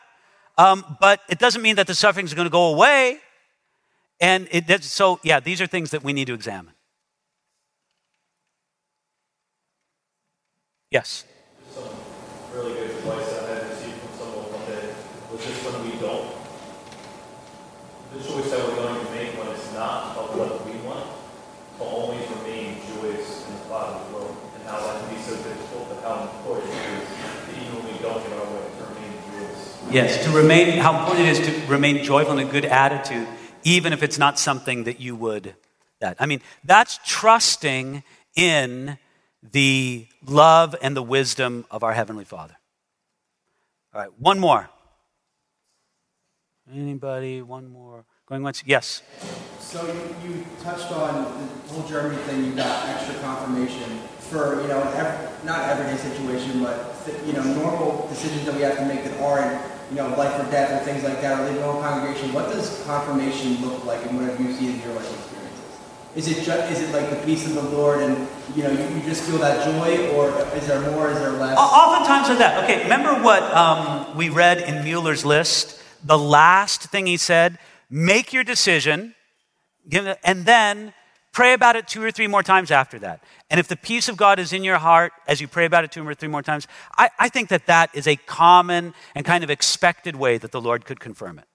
[0.59, 3.18] Um, but it doesn't mean that the suffering is going to go away.
[4.20, 6.74] And it, so, yeah, these are things that we need to examine.
[10.90, 11.24] Yes.
[11.72, 11.88] Some
[12.55, 14.92] really good advice I had received from someone one day
[15.32, 16.36] was just when we don't,
[18.12, 21.09] the choice that we're going to make when it's not of what we want,
[21.80, 25.88] to only remain joyous in the Father's will, and how that can be so difficult,
[25.88, 29.16] but how important it is that even when we don't get our way, to remain
[29.32, 29.82] joyous.
[29.93, 33.28] Yes, to remain, how important it is to remain joyful in a good attitude,
[33.62, 35.55] even if it's not something that you would.
[36.01, 38.03] That I mean, that's trusting
[38.34, 38.99] in
[39.43, 42.57] the love and the wisdom of our Heavenly Father.
[43.95, 44.70] All right, one more.
[46.72, 47.43] Anybody?
[47.43, 48.07] One more.
[48.26, 48.62] Going once?
[48.64, 49.03] Yes.
[49.61, 52.45] So you, you touched on the whole Germany thing.
[52.45, 54.82] You got extra confirmation for you know
[55.45, 59.71] not everyday situation, but you know normal decisions that we have to make that aren't
[59.93, 62.32] you know life or death or things like that, or leaving home congregation.
[62.32, 65.61] What does confirmation look like, and what have you seen in your life experiences?
[66.16, 68.26] Is it just, is it like the peace of the Lord, and
[68.57, 71.11] you know you, you just feel that joy, or is there more?
[71.11, 71.59] Is there less?
[71.59, 72.64] Oftentimes of that.
[72.64, 75.78] Okay, remember what um, we read in Mueller's list?
[76.03, 77.59] The last thing he said:
[77.90, 79.14] make your decision,
[80.24, 80.95] and then
[81.33, 83.22] pray about it two or three more times after that.
[83.51, 85.93] And if the peace of God is in your heart as you pray about it
[85.93, 89.43] two or three more times, I, I think that that is a common and kind
[89.43, 91.47] of expected way that the Lord could confirm it.